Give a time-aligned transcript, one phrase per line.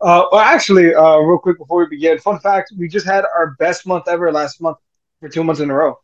[0.00, 3.54] Uh, well, actually, uh, real quick before we begin, fun fact: we just had our
[3.58, 4.78] best month ever last month
[5.20, 5.98] for two months in a row.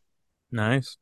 [0.52, 0.98] Nice.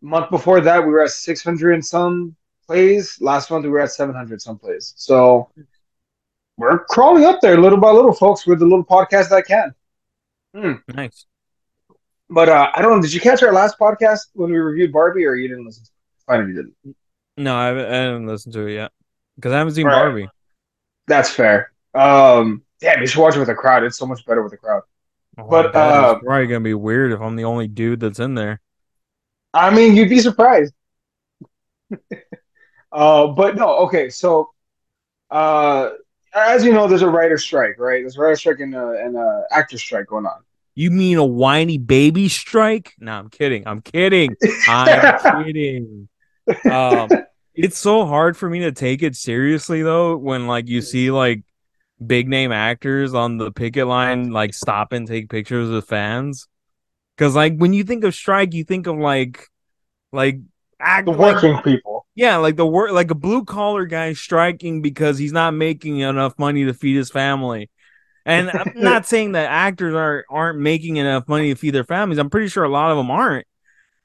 [0.00, 2.36] Month before that, we were at 600 and some
[2.66, 3.18] plays.
[3.20, 4.94] Last month, we were at 700 some plays.
[4.96, 5.50] So
[6.56, 9.74] we're crawling up there little by little, folks, with the little podcast that can.
[10.54, 10.94] Hmm.
[10.94, 11.26] Nice.
[12.30, 13.02] But uh, I don't know.
[13.02, 15.84] Did you catch our last podcast when we reviewed Barbie, or you didn't listen?
[16.28, 16.74] If didn't.
[17.36, 18.92] No, I haven't, I haven't listened to it yet
[19.36, 19.94] because I haven't seen right.
[19.94, 20.28] Barbie.
[21.06, 21.72] That's fair.
[21.98, 23.82] Um, damn, you should watch it with a crowd.
[23.82, 24.82] It's so much better with a crowd.
[25.36, 28.34] Oh, But, uh, it's probably gonna be weird if I'm the only dude that's in
[28.34, 28.60] there.
[29.52, 30.74] I mean, you'd be surprised.
[32.92, 34.10] uh, but no, okay.
[34.10, 34.50] So,
[35.30, 35.90] uh,
[36.34, 38.02] as you know, there's a writer strike, right?
[38.02, 40.42] There's a writer strike and a, and a actor strike going on.
[40.74, 42.94] You mean a whiny baby strike?
[43.00, 43.66] No, I'm kidding.
[43.66, 44.36] I'm kidding.
[44.68, 46.08] I'm kidding.
[46.70, 47.08] Um,
[47.54, 51.42] it's so hard for me to take it seriously though when like you see like
[52.04, 56.46] big name actors on the picket line like stop and take pictures with fans.
[57.16, 59.48] Cause like when you think of strike, you think of like
[60.12, 60.40] like
[60.80, 62.06] act The like working people.
[62.14, 66.38] yeah, like the work like a blue collar guy striking because he's not making enough
[66.38, 67.70] money to feed his family.
[68.26, 72.18] And I'm not saying that actors are aren't making enough money to feed their families.
[72.18, 73.46] I'm pretty sure a lot of them aren't.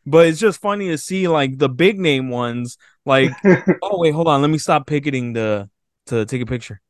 [0.06, 3.38] But it's just funny to see like the big name ones like
[3.82, 5.70] oh wait, hold on, let me stop picketing the
[6.08, 6.82] to take a picture.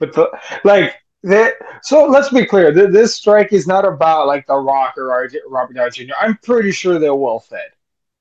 [0.00, 0.28] But the,
[0.64, 1.54] like that.
[1.82, 2.72] So let's be clear.
[2.74, 6.14] Th- This strike is not about like The Rock or RJ, Robert Downey Jr.
[6.20, 7.70] I'm pretty sure they're well fed.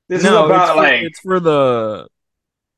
[0.07, 2.07] This no, is about it's for, like it's for the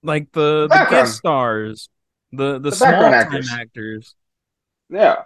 [0.03, 1.89] like the the guest stars,
[2.31, 3.49] the the, The small time actors.
[3.51, 4.15] actors,
[4.89, 5.23] yeah.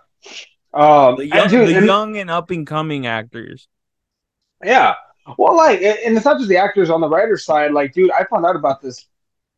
[0.73, 3.67] Um, the and young, dude, the and- young and up and coming actors.
[4.63, 4.95] Yeah.
[5.37, 7.71] Well, like, and it's not just the actors on the writer's side.
[7.71, 9.05] Like, dude, I found out about this.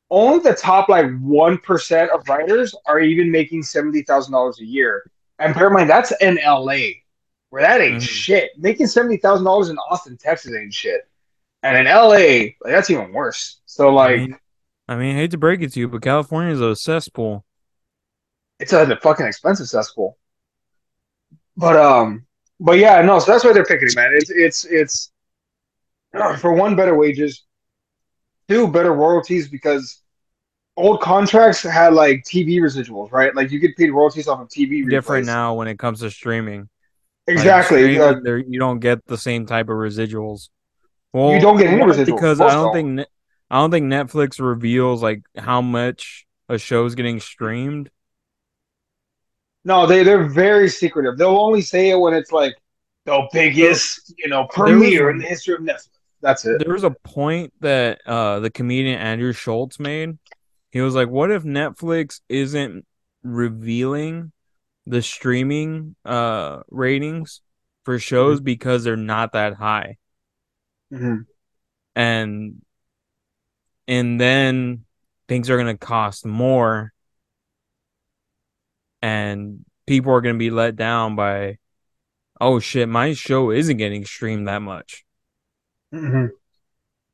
[0.10, 4.66] Only the top like one percent of writers are even making seventy thousand dollars a
[4.66, 5.04] year.
[5.40, 6.78] And bear in mind, that's in LA,
[7.50, 8.08] where that ain't Mhm.
[8.08, 8.52] shit.
[8.58, 11.08] Making seventy thousand dollars in Austin, Texas, ain't shit.
[11.64, 13.60] And in LA, like, that's even worse.
[13.66, 14.40] So, I like, mean,
[14.88, 17.44] I mean, I hate to break it to you, but California is a cesspool.
[18.60, 20.18] it's a fucking expensive cesspool.
[21.58, 22.26] But um,
[22.60, 23.20] but yeah, no.
[23.20, 24.12] So that's why they're picking it, man.
[24.14, 25.12] It's it's it's
[26.40, 27.44] for one, better wages,
[28.48, 30.02] two, better royalties because
[30.76, 33.36] old contracts had like TV residuals, right?
[33.36, 34.88] Like you get paid royalties off of TV.
[34.90, 35.28] Different replays.
[35.28, 36.70] now when it comes to streaming.
[37.28, 37.80] Like, Exactly.
[37.96, 40.50] streaming, uh, you don't get the same type of residuals.
[41.14, 42.06] Well, You don't get any residuals.
[42.06, 43.08] because I don't think
[43.50, 47.90] I don't think Netflix reveals like how much a show's getting streamed.
[49.66, 51.18] no, they they're very secretive.
[51.18, 52.54] They'll only say it when it's like
[53.06, 55.90] the biggest, you know, premiere in the history of Netflix.
[56.22, 56.60] That's it.
[56.60, 60.18] There was a point that uh the comedian Andrew Schulz made.
[60.72, 62.86] He was like, "What if Netflix isn't
[63.24, 64.32] revealing
[64.86, 67.42] the streaming uh ratings
[67.84, 69.98] for shows because they're not that high?"
[70.92, 71.26] Mhm.
[71.96, 72.62] and
[73.88, 74.86] and then
[75.28, 76.94] things are going to cost more
[79.02, 81.58] and people are going to be let down by
[82.40, 85.06] oh shit my show isn't getting streamed that much
[85.92, 86.32] Mhm.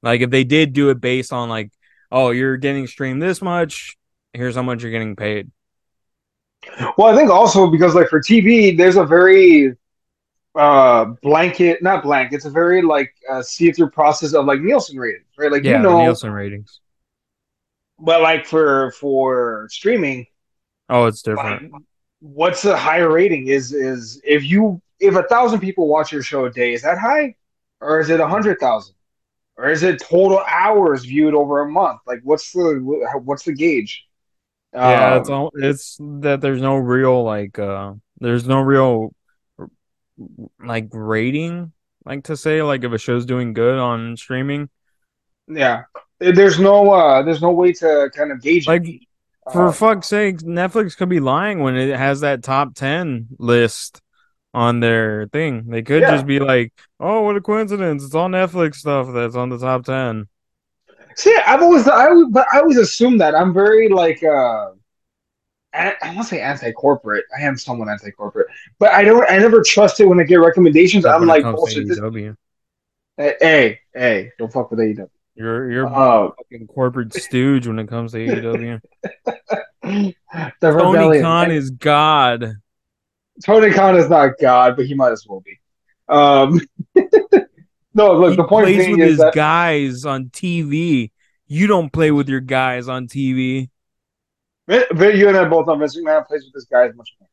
[0.01, 1.71] like if they did do it based on like
[2.11, 3.97] oh you're getting streamed this much
[4.33, 5.51] here's how much you're getting paid
[6.97, 9.75] Well, I think also because like for TV, there's a very
[10.55, 12.33] uh blanket, not blank.
[12.33, 15.51] It's a very like uh, see-through process of like Nielsen ratings, right?
[15.51, 16.79] Like yeah you know, nielsen ratings
[17.99, 20.25] but like for for streaming,
[20.89, 21.73] oh it's like, different
[22.19, 23.47] what's a higher rating?
[23.47, 26.97] Is is if you if a thousand people watch your show a day, is that
[26.97, 27.35] high,
[27.83, 28.95] or is it a hundred thousand,
[29.57, 32.01] or is it total hours viewed over a month?
[32.07, 32.79] Like what's the
[33.23, 34.05] what's the gauge?
[34.81, 39.13] yeah Um, it's all it's that there's no real like uh there's no real
[40.63, 41.71] like rating
[42.05, 44.69] like to say like if a show's doing good on streaming
[45.47, 45.83] yeah.
[46.19, 48.77] There's no uh there's no way to kind of gauge it.
[48.77, 48.85] like
[49.51, 54.01] for Uh, fuck's sake netflix could be lying when it has that top 10 list
[54.53, 56.11] on their thing they could Yeah.
[56.11, 59.85] just be like oh what a coincidence it's all netflix stuff that's on the top
[59.85, 60.27] 10
[61.15, 64.71] See, I've always, I, but I always assume that I'm very like, uh,
[65.73, 67.25] I I won't say anti-corporate.
[67.37, 68.47] I am somewhat anti-corporate,
[68.79, 69.27] but I don't.
[69.29, 71.05] I never trust it when I get recommendations.
[71.05, 71.87] Except I'm like, bullshit.
[71.87, 71.99] This,
[73.17, 75.07] hey, hey, don't fuck with AEW.
[75.35, 78.81] you're you're Uh, a fucking corporate stooge when it comes to AEW.
[79.83, 80.13] the
[80.61, 81.23] Tony rebellion.
[81.23, 82.55] Khan is God.
[83.43, 85.59] Tony Khan is not God, but he might as well be.
[86.07, 86.61] Um,
[87.93, 88.31] no, look.
[88.31, 91.11] he the point plays with is his that guys on TV.
[91.47, 93.69] You don't play with your guys on TV.
[94.67, 97.29] You and I both know Vince McMahon plays with his guys much more.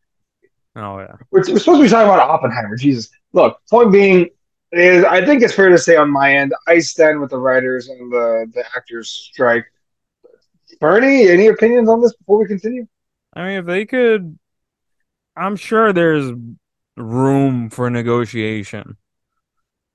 [0.76, 1.14] Oh yeah.
[1.30, 2.76] We're, we're supposed to be talking about Oppenheimer.
[2.76, 3.10] Jesus.
[3.32, 4.28] Look, point being
[4.72, 7.88] is I think it's fair to say on my end, I stand with the writers
[7.88, 9.66] and the the actors strike.
[10.80, 12.86] Ferny, any opinions on this before we continue?
[13.34, 14.38] I mean, if they could,
[15.40, 16.30] I'm sure there's
[16.98, 18.98] room for negotiation.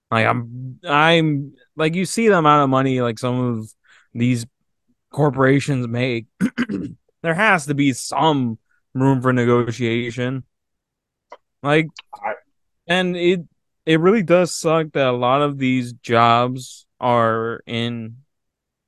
[0.09, 3.69] Like I'm, I'm like you see the amount of money like some of
[4.13, 4.47] these
[5.11, 6.25] corporations make.
[7.21, 8.57] there has to be some
[8.95, 10.45] room for negotiation.
[11.61, 11.89] Like,
[12.87, 13.41] and it
[13.85, 18.17] it really does suck that a lot of these jobs are in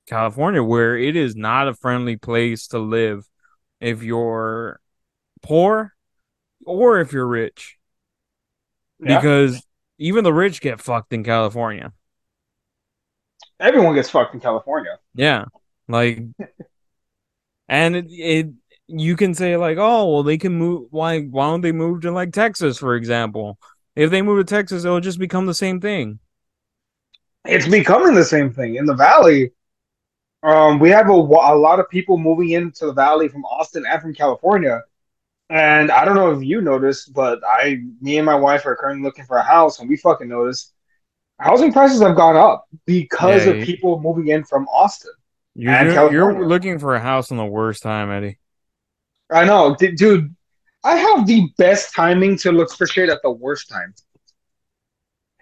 [0.07, 3.27] California, where it is not a friendly place to live
[3.79, 4.79] if you're
[5.43, 5.93] poor
[6.67, 7.77] or if you're rich.
[8.99, 9.17] Yeah.
[9.17, 9.65] Because
[9.97, 11.93] even the rich get fucked in California.
[13.59, 14.99] Everyone gets fucked in California.
[15.15, 15.45] Yeah.
[15.87, 16.23] Like
[17.67, 18.47] and it, it
[18.87, 22.11] you can say like, "Oh, well they can move why why don't they move to
[22.11, 23.57] like Texas for example?"
[23.95, 26.19] If they move to Texas, it'll just become the same thing.
[27.45, 29.53] It's becoming the same thing in the valley.
[30.43, 34.01] Um, we have a, a lot of people moving into the valley from Austin and
[34.01, 34.83] from California.
[35.49, 39.03] And I don't know if you noticed, but I, me and my wife are currently
[39.03, 40.73] looking for a house, and we fucking noticed
[41.39, 45.11] housing prices have gone up because yeah, of people moving in from Austin.
[45.55, 48.39] You're, you're looking for a house in the worst time, Eddie.
[49.31, 50.33] I know, D- dude.
[50.83, 53.93] I have the best timing to look for shit at the worst time.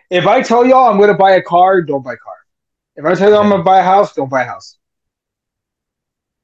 [0.10, 2.34] If I tell y'all I'm going to buy a car, don't buy a car.
[2.96, 4.78] If I tell y'all I'm going to buy a house, don't buy a house.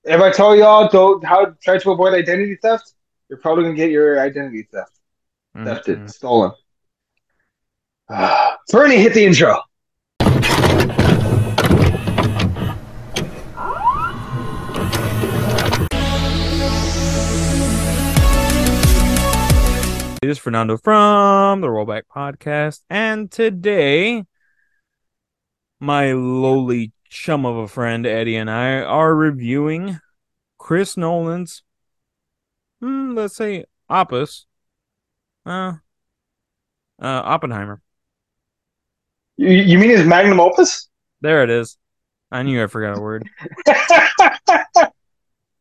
[0.04, 2.94] If I tell y'all don't how try to avoid identity theft,
[3.32, 5.00] you're probably gonna get your identity theft
[5.56, 5.66] mm-hmm.
[5.66, 6.52] thefted, stolen.
[8.10, 9.58] Uh, Ferny, hit the intro.
[20.22, 24.26] This is Fernando from the Rollback Podcast, and today
[25.80, 30.02] my lowly chum of a friend Eddie and I are reviewing
[30.58, 31.64] Chris Nolan's,
[32.82, 34.46] hmm, let's say, opus,
[35.46, 35.74] uh,
[37.02, 37.82] uh, Oppenheimer.
[39.38, 40.88] You, you mean his magnum opus?
[41.22, 41.78] There it is.
[42.32, 43.28] I knew I forgot a word.
[43.68, 44.90] I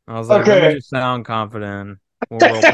[0.08, 0.60] was like, okay.
[0.60, 1.98] let me just sound confident.
[2.28, 2.40] We'll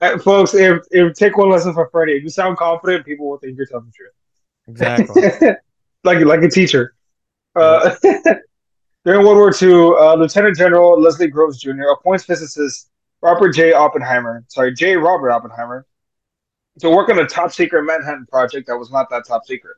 [0.00, 3.38] uh, folks, if, if take one lesson from Freddie, if you sound confident, people will
[3.38, 4.12] think you're telling the truth.
[4.68, 5.50] Exactly.
[6.04, 6.94] like like a teacher.
[7.54, 7.94] Uh,
[9.04, 11.90] during World War II, uh, Lieutenant General Leslie Groves Jr.
[11.92, 12.91] appoints physicist
[13.22, 13.72] Robert J.
[13.72, 14.96] Oppenheimer, sorry, J.
[14.96, 15.86] Robert Oppenheimer,
[16.80, 19.76] to work on a top secret Manhattan project that was not that top secret.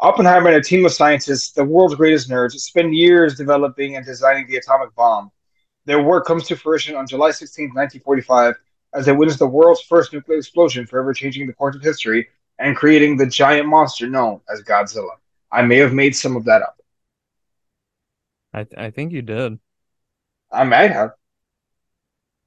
[0.00, 4.46] Oppenheimer and a team of scientists, the world's greatest nerds, spend years developing and designing
[4.48, 5.30] the atomic bomb.
[5.84, 8.54] Their work comes to fruition on July 16, 1945,
[8.94, 12.28] as they witness the world's first nuclear explosion, forever changing the course of history
[12.58, 15.16] and creating the giant monster known as Godzilla.
[15.52, 16.80] I may have made some of that up.
[18.52, 19.58] I th- I think you did.
[20.50, 21.12] I might have.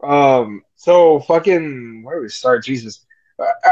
[0.04, 0.62] Um.
[0.76, 2.64] So fucking where do we start?
[2.64, 3.06] Jesus.
[3.40, 3.72] Uh, uh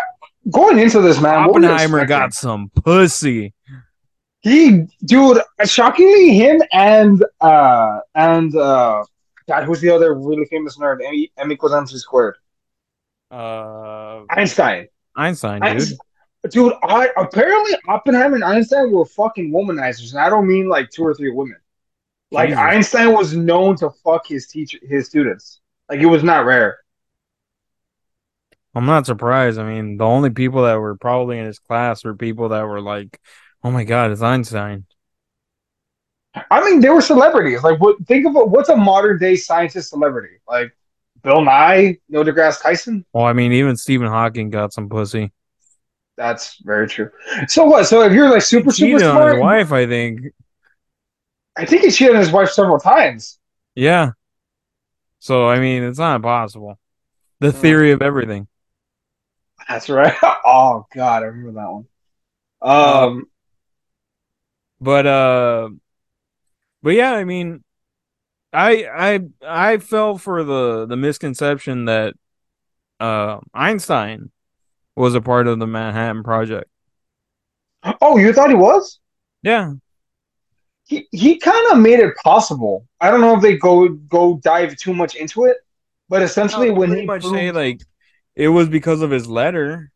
[0.50, 1.50] going into this, man.
[1.50, 3.54] Oppenheimer got some pussy.
[4.42, 9.04] He, dude, shockingly, him and uh and uh,
[9.48, 11.06] God, who's the other really famous nerd?
[11.06, 12.38] Emmy Emmy Kozansky squared.
[13.30, 14.88] Uh, Einstein.
[15.16, 15.72] Einstein, dude.
[15.72, 15.98] Einstein.
[16.50, 21.04] Dude, I apparently Oppenheimer and Einstein were fucking womanizers, and I don't mean like two
[21.04, 21.58] or three women.
[22.32, 22.64] Like Jesus.
[22.64, 25.60] Einstein was known to fuck his teacher, his students.
[25.92, 26.78] Like it was not rare.
[28.74, 29.60] I'm not surprised.
[29.60, 32.80] I mean, the only people that were probably in his class were people that were
[32.80, 33.20] like,
[33.62, 34.86] "Oh my god, it's Einstein."
[36.50, 37.62] I mean, they were celebrities.
[37.62, 37.98] Like, what?
[38.08, 40.38] Think of what's a modern day scientist celebrity?
[40.48, 40.72] Like
[41.24, 43.06] Bill Nye, Neil deGrasse Tyson.
[43.12, 45.34] Well, I mean, even Stephen Hawking got some pussy.
[46.16, 47.10] That's very true.
[47.50, 47.86] So what?
[47.86, 50.22] So if you're like super super smart, his wife, I think.
[51.58, 53.40] I think he cheated on his wife several times.
[53.76, 54.12] Yeah.
[55.22, 56.80] So I mean, it's not impossible.
[57.40, 57.58] The hmm.
[57.60, 58.48] theory of everything.
[59.70, 60.16] That's right.
[60.44, 61.86] Oh God, I remember that one.
[62.62, 63.26] Um,
[64.82, 65.70] but uh,
[66.82, 67.64] but yeah, I mean,
[68.52, 69.20] I I
[69.74, 72.16] I fell for the the misconception that
[73.00, 74.32] uh Einstein
[74.96, 76.70] was a part of the Manhattan Project.
[78.02, 79.00] Oh, you thought he was?
[79.44, 79.74] Yeah.
[80.92, 82.86] He he kind of made it possible.
[83.00, 85.56] I don't know if they go go dive too much into it,
[86.10, 87.38] but essentially no, when he much proved...
[87.38, 87.80] say like
[88.36, 89.90] it was because of his letter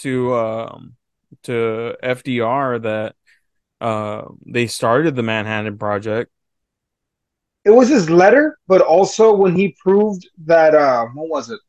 [0.00, 0.96] to um
[1.44, 3.14] to FDR that
[3.80, 6.32] uh they started the Manhattan Project.
[7.64, 11.60] It was his letter, but also when he proved that uh what was it?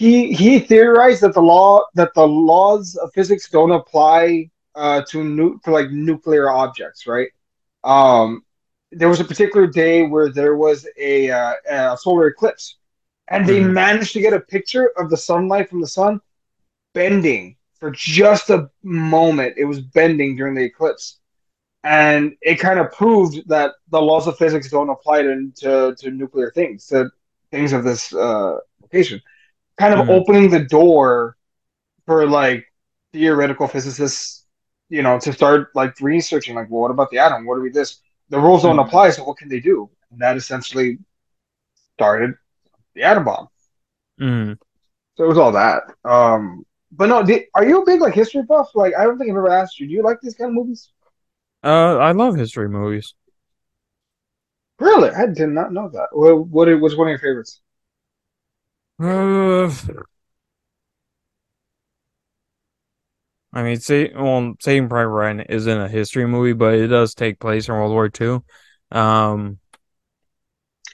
[0.00, 5.22] he he theorized that the law that the laws of physics don't apply uh, to
[5.22, 7.28] nu- to like nuclear objects, right?
[7.84, 8.44] Um,
[8.92, 12.76] there was a particular day where there was a, uh, a solar eclipse,
[13.28, 13.64] and they Mhm.
[13.64, 16.20] managed to get a picture of the sunlight from the sun
[16.94, 19.54] bending for just a moment.
[19.56, 21.18] It was bending during the eclipse,
[21.84, 26.10] and it kind of proved that the laws of physics don't apply to to, to
[26.10, 27.10] nuclear things, to
[27.50, 29.20] things of this uh, location.
[29.78, 30.08] Kind of Mhm.
[30.08, 31.36] opening the door
[32.06, 32.64] for like
[33.12, 34.39] theoretical physicists,
[34.90, 37.46] you know, to start like researching, like, well, what about the atom?
[37.46, 38.00] What do we this?
[38.30, 38.86] The rules don't Mhm.
[38.86, 39.90] apply, so what can they do?
[40.12, 40.98] And that essentially
[41.94, 42.34] started
[42.94, 43.48] the atom bomb.
[44.18, 44.58] Mhm.
[45.16, 45.84] So it was all that.
[46.04, 48.70] Um, but no, did, are you a big like history buff?
[48.74, 49.86] Like, I don't think I've ever asked you.
[49.86, 50.90] Do you like these kind of movies?
[51.64, 53.14] Uh, I love history movies.
[54.80, 56.08] Really, I did not know that.
[56.10, 57.60] What what was one of your favorites?
[59.00, 59.70] Uh,
[63.52, 67.40] I mean, say, well, Saving Private Ryan isn't a history movie, but it does take
[67.40, 68.44] place in World War II.
[68.92, 69.58] Um,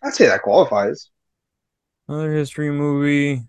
[0.02, 1.10] I'd say that qualifies.
[2.08, 3.42] another history movie.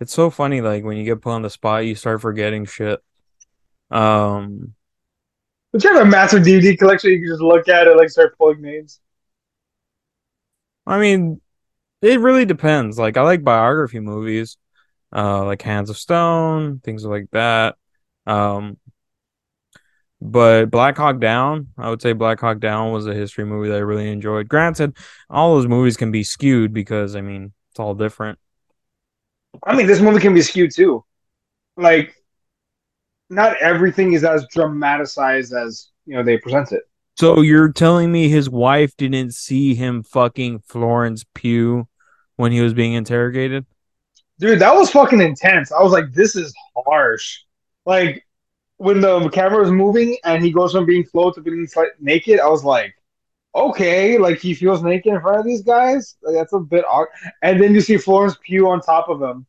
[0.00, 3.00] It's so funny, like when you get put on the spot, you start forgetting shit.
[3.90, 4.74] Um,
[5.72, 7.10] But you have a massive DVD collection.
[7.10, 9.00] You can just look at it, like start pulling names.
[10.86, 11.40] I mean,
[12.02, 12.98] it really depends.
[12.98, 14.56] Like I like biography movies,
[15.14, 17.76] uh, like Hands of Stone, things like that.
[18.26, 18.78] Um,
[20.20, 23.76] but Black Hawk Down, I would say Black Hawk Down was a history movie that
[23.76, 24.48] I really enjoyed.
[24.48, 24.96] Granted,
[25.28, 28.38] all those movies can be skewed because I mean it's all different.
[29.62, 31.04] I mean, this movie can be skewed too.
[31.76, 32.14] Like,
[33.30, 36.84] not everything is as dramatized as you know they present it.
[37.16, 41.86] So you're telling me his wife didn't see him fucking Florence Pugh
[42.36, 43.66] when he was being interrogated?
[44.38, 45.72] Dude, that was fucking intense.
[45.72, 46.54] I was like, this is
[46.86, 47.40] harsh.
[47.86, 48.26] Like
[48.78, 52.40] when the camera was moving and he goes from being floated to being like, naked,
[52.40, 52.94] I was like,
[53.54, 56.16] okay, like he feels naked in front of these guys.
[56.22, 57.06] Like, that's a bit odd.
[57.42, 59.46] And then you see Florence Pugh on top of him.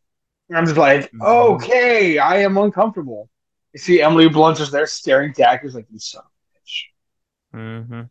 [0.50, 1.26] And I'm just like, Mhm.
[1.28, 3.30] okay, I am uncomfortable.
[3.74, 7.88] You see Emily Blunt just there staring daggers like you son of a bitch.
[7.88, 8.02] hmm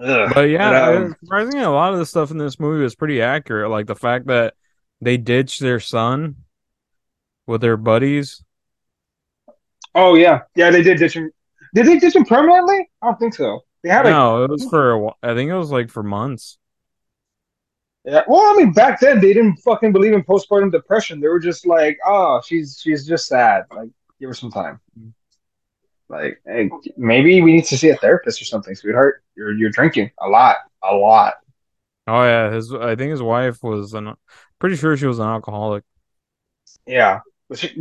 [0.00, 0.32] Ugh.
[0.34, 3.22] But yeah, But, um, surprisingly, a lot of the stuff in this movie was pretty
[3.22, 3.70] accurate.
[3.70, 4.54] Like the fact that
[5.00, 6.36] they ditched their son
[7.46, 8.44] with their buddies.
[9.94, 11.30] oh yeah, yeah, they did ditch him.
[11.74, 12.88] Did they ditch him permanently?
[13.02, 13.60] I don't think so.
[13.82, 16.58] They had No, it was for a I think it was like for months.
[18.04, 21.20] Yeah, well, I mean, back then they didn't fucking believe in postpartum depression.
[21.20, 23.64] They were just like, "Oh, she's she's just sad.
[23.74, 24.80] Like, give her some time.
[26.08, 29.22] Like, hey, maybe we need to see a therapist or something, sweetheart.
[29.36, 31.34] You're you're drinking a lot, a lot.
[32.06, 34.14] Oh yeah, his I think his wife was an
[34.58, 35.84] pretty sure she was an alcoholic.
[36.86, 37.20] Yeah,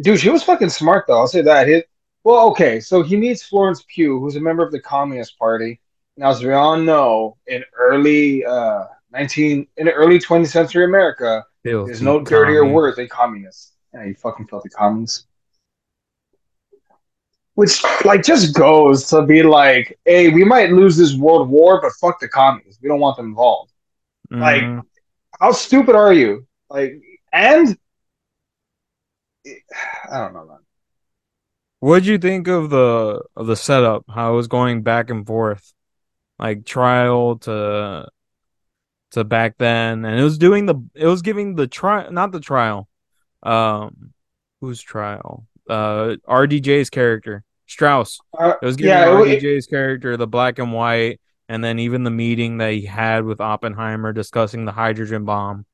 [0.02, 1.18] dude, she was fucking smart though.
[1.18, 1.86] I'll say that.
[2.24, 2.80] Well, okay.
[2.80, 5.80] So he meets Florence Pugh, who's a member of the Communist Party.
[6.18, 12.02] Now, as we all know, in early uh nineteen in early twentieth century America, there's
[12.02, 12.74] no dirtier commie.
[12.74, 13.74] word than communist.
[13.94, 15.26] Yeah, you fucking filthy communists.
[17.56, 21.92] Which like just goes to be like, hey, we might lose this world war, but
[21.94, 22.80] fuck the communists.
[22.82, 23.72] We don't want them involved.
[24.30, 24.82] Like, Mhm.
[25.40, 26.46] how stupid are you?
[26.70, 27.78] Like, and
[30.12, 30.58] I don't know, man.
[31.80, 34.06] What'd you think of the of the setup?
[34.10, 35.74] How it was going back and forth,
[36.40, 38.08] like trial to
[39.12, 42.40] to back then, and it was doing the it was giving the trial, not the
[42.40, 42.88] trial.
[43.44, 44.14] Um,
[44.60, 45.46] whose trial?
[45.70, 48.20] Uh, RDJ's character Strauss.
[48.38, 51.78] Uh, It was giving yeah, it, it, RDJ's character the black and white, and then
[51.78, 55.67] even the meeting that he had with Oppenheimer discussing the hydrogen bomb.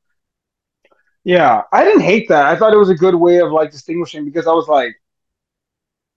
[1.23, 1.63] Yeah.
[1.71, 2.45] I didn't hate that.
[2.47, 4.95] I thought it was a good way of like distinguishing because I was like,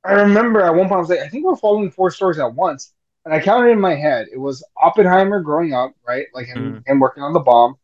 [0.04, 2.54] I remember at one point I was like, I think we're following four stories at
[2.54, 2.92] once,
[3.24, 4.26] and I counted in my head.
[4.32, 6.26] It was Oppenheimer growing up, right?
[6.32, 6.88] Like him, mm.
[6.88, 7.76] him working on the bomb.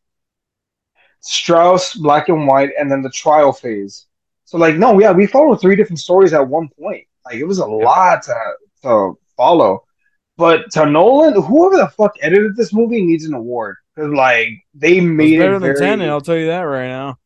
[1.21, 4.07] Strauss, black and white, and then the trial phase.
[4.45, 7.07] So like, no, yeah, we followed three different stories at one point.
[7.25, 8.35] Like it was a lot to
[8.83, 9.85] to follow.
[10.37, 15.35] But to Nolan, whoever the fuck edited this movie needs an award like they made
[15.35, 15.75] It better it than very.
[15.75, 17.19] Tenet, I'll tell you that right now.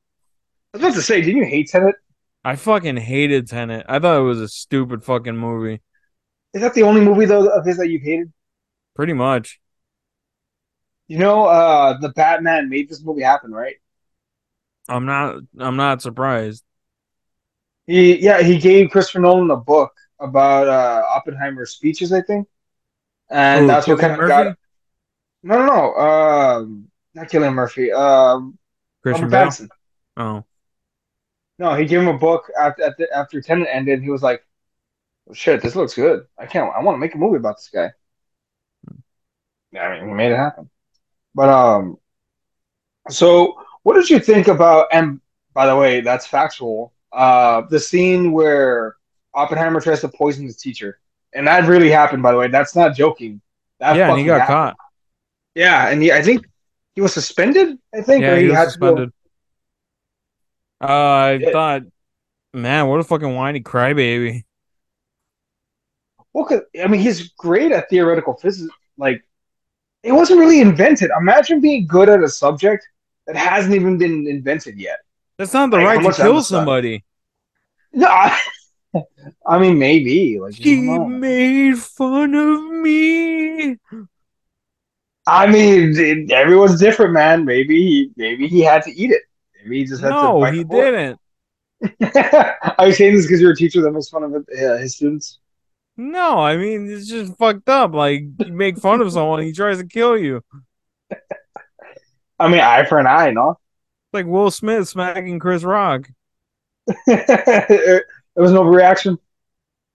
[0.72, 1.96] I was about to say, didn't you hate Tenet?
[2.44, 3.84] I fucking hated Tenet.
[3.88, 5.82] I thought it was a stupid fucking movie.
[6.54, 8.32] Is that the only movie though of his that you've hated?
[8.94, 9.60] Pretty much.
[11.08, 13.76] You know, uh, the Batman made this movie happen, right?
[14.88, 16.64] I'm not I'm not surprised.
[17.86, 22.48] He yeah, he gave Christopher Nolan a book about uh Oppenheimer's speeches, I think,
[23.30, 24.26] and Oh, that's what kind of Murphy?
[24.26, 24.56] got.
[25.46, 25.94] No, no, no.
[25.94, 27.92] Um, not Cillian Murphy.
[27.92, 28.58] Um,
[29.02, 29.50] Christian Bale.
[30.16, 30.44] Oh,
[31.60, 34.02] No, he gave him a book after after, after Tenet ended.
[34.02, 34.44] He was like,
[35.30, 36.26] "Oh, "Shit, this looks good.
[36.36, 36.74] I can't.
[36.74, 37.92] I want to make a movie about this guy."
[39.70, 40.68] Yeah, I mean, he made it happen.
[41.32, 41.98] But um,
[43.08, 44.88] so what did you think about?
[44.90, 45.20] And
[45.54, 46.92] by the way, that's factual.
[47.12, 48.96] Uh, the scene where
[49.32, 50.98] Oppenheimer tries to poison his teacher,
[51.34, 52.24] and that really happened.
[52.24, 53.40] By the way, that's not joking.
[53.78, 54.56] That yeah, and he got happened.
[54.56, 54.76] caught.
[55.56, 56.46] Yeah, and he, I think
[56.94, 57.78] he was suspended.
[57.94, 59.12] I think, Yeah, or he was had to go- suspended.
[60.82, 61.50] Uh, I Yeah.
[61.50, 61.82] thought,
[62.52, 64.44] man, what a fucking whiny crybaby.
[66.34, 66.46] Well,
[66.78, 68.70] I mean, he's great at theoretical physics.
[68.98, 69.24] Like,
[70.02, 71.10] it wasn't really invented.
[71.18, 72.86] Imagine being good at a subject
[73.26, 74.98] that hasn't even been invented yet.
[75.38, 77.02] That's not the Like, right to kill somebody.
[77.94, 78.38] No, I,
[79.46, 80.38] I mean, maybe.
[80.38, 83.78] Like, He made fun of me.
[85.26, 87.44] I mean, everyone's different, man.
[87.44, 89.22] Maybe, he, maybe he had to eat it.
[89.62, 90.14] Maybe he just had to.
[90.14, 91.18] No, he didn't.
[92.78, 95.40] Are you saying this because you're a teacher that makes fun of uh, his students?
[95.98, 97.94] No, I mean it's just fucked up.
[97.94, 100.42] Like you make fun of someone, he tries to kill you.
[102.38, 103.58] I mean, eye for an eye, no?
[104.12, 106.08] Like Will Smith smacking Chris Rock.
[107.06, 108.04] there
[108.36, 109.18] was no reaction.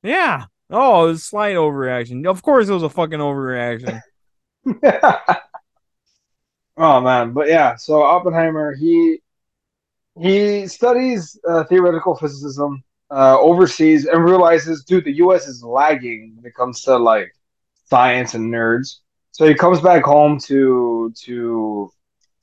[0.04, 0.46] Yeah.
[0.70, 2.26] Oh, it was slight overreaction.
[2.26, 4.02] Of course, it was a fucking overreaction.
[6.78, 7.76] oh man, but yeah.
[7.76, 9.20] So Oppenheimer, he
[10.20, 15.48] he studies uh, theoretical physicism uh, overseas and realizes, dude, the U.S.
[15.48, 17.34] is lagging when it comes to like
[17.86, 19.00] science and nerds.
[19.32, 21.92] So he comes back home to to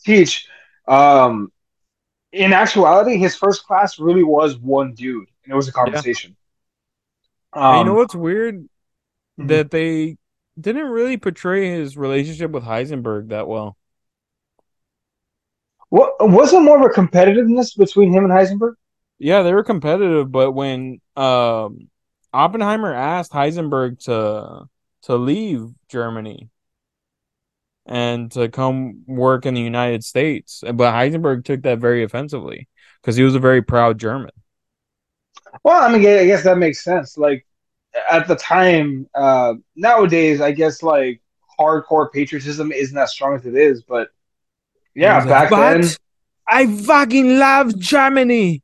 [0.04, 0.48] teach.
[0.87, 1.52] Um,
[2.32, 6.37] in actuality, his first class really was one dude, and it was a conversation.
[7.68, 8.68] And Um, you know what's weird?
[9.38, 9.48] Mhm.
[9.48, 10.16] That they
[10.60, 13.76] didn't really portray his relationship with Heisenberg that well.
[15.90, 18.74] what wasn't more of a competitiveness between him and Heisenberg?
[19.18, 21.88] Yeah, they were competitive, but when um
[22.33, 24.68] Oppenheimer asked Heisenberg to
[25.02, 26.50] to leave Germany
[27.87, 32.68] and to come work in the United States, but Heisenberg took that very offensively
[33.00, 34.30] because he was a very proud German.
[35.64, 37.16] Well, I mean, I guess that makes sense.
[37.16, 37.46] Like
[38.11, 41.20] at the time, uh, nowadays, I guess like
[41.59, 43.83] hardcore patriotism isn't as strong as it is.
[43.83, 44.09] But
[44.94, 45.90] yeah, He was like, back then,
[46.48, 48.62] I fucking love Germany.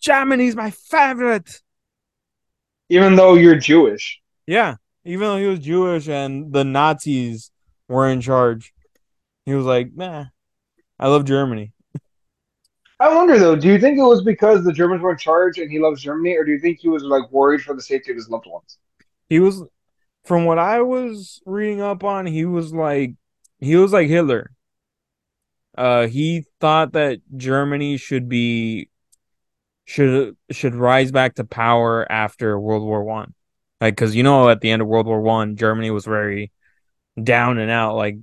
[0.00, 1.62] Germany's my favorite.
[2.90, 7.50] even though you're Jewish, Yeah, even though he was Jewish and the Nazis
[7.88, 8.72] were in charge,
[9.46, 10.26] he was like, "Nah,
[10.98, 11.72] I love Germany."
[13.00, 13.56] I wonder though.
[13.56, 16.36] Do you think it was because the Germans were in charge and he loves Germany,
[16.36, 18.78] or do you think he was like worried for the safety of his loved ones?
[19.28, 19.62] He was,
[20.24, 23.14] from what I was reading up on, he was like,
[23.58, 24.50] he was like Hitler.
[25.76, 28.88] Uh, he thought that Germany should be,
[29.86, 33.34] should should rise back to power after World War One,
[33.80, 36.52] like because you know at the end of World War One, Germany was very
[37.22, 38.18] down and out, like,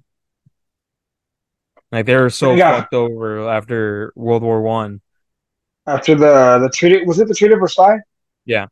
[1.92, 2.80] like they were so Yeah.
[2.82, 5.02] fucked over after World War One.
[5.88, 8.00] After the the treaty, was it the Treaty of Versailles?
[8.46, 8.68] Yeah.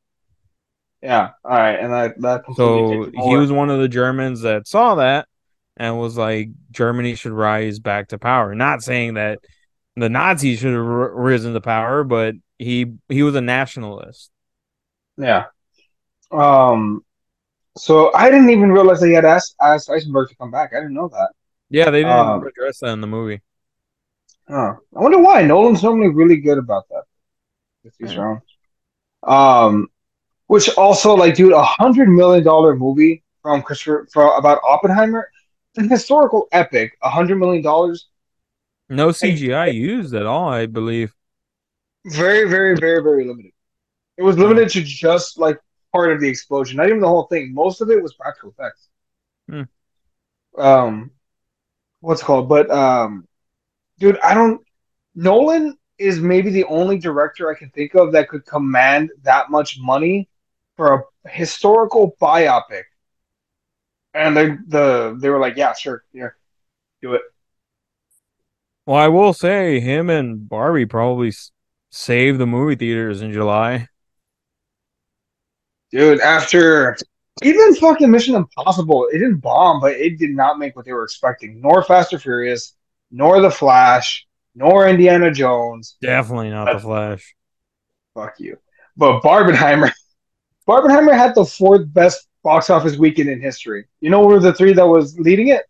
[1.02, 1.30] Yeah.
[1.44, 5.28] All right, and that that So he was one of the Germans that saw that
[5.78, 8.54] and was like, Germany should rise back to power.
[8.54, 9.40] Not saying that
[9.96, 14.30] the Nazis should have r- risen to power, but he he was a nationalist.
[15.18, 15.46] Yeah.
[16.32, 17.04] Um.
[17.78, 20.72] So I didn't even realize that he had asked asked Heisenberg to come back.
[20.74, 21.30] I didn't know that.
[21.70, 23.42] Yeah, they didn't Um, address that in the movie.
[24.50, 24.56] Oh,
[24.96, 25.44] I wonder why.
[25.44, 27.04] Nolan's normally really good about that
[27.84, 28.20] with these Yeah.
[28.20, 28.44] rounds.
[29.24, 29.90] Um,
[30.48, 35.30] which also like, dude, a hundred million dollar movie from Christopher for about Oppenheimer,
[35.78, 36.98] an historical epic.
[37.04, 38.10] A hundred million dollars,
[38.90, 41.16] No CGI used at all, I believe.
[42.06, 43.52] very, very, very, very limited.
[44.18, 45.60] It was limited to just like
[45.94, 47.54] part of the explosion, not even the whole thing.
[47.54, 48.90] Most of it was practical effects.
[49.50, 49.64] Hmm.
[50.58, 51.12] Um,
[52.02, 52.50] what's it called?
[52.50, 53.28] But um,
[54.00, 54.62] dude, I don't.
[55.16, 59.78] Nolan is maybe the only director I can think of that could command that much
[59.80, 60.30] money
[60.78, 62.84] for a historical biopic.
[64.14, 66.30] And they the they were like, yeah, sure, yeah,
[67.02, 67.22] do it.
[68.86, 71.52] Well, I will say him and Barbie probably s-
[71.92, 73.88] saved the movie theaters in July.
[75.92, 76.98] Dude, after
[77.42, 81.04] even fucking Mission Impossible, it didn't bomb, but it did not make what they were
[81.04, 81.62] expecting.
[81.62, 82.76] Nor Fast or Furious,
[83.12, 85.96] nor The Flash, nor Indiana Jones.
[86.02, 87.36] Definitely not the Flash.
[88.14, 88.58] Fuck you.
[88.98, 89.92] But Barbenheimer,
[90.68, 93.86] Barbenheimer had the fourth best box office weekend in history.
[94.02, 95.64] You know, were the three that was leading it?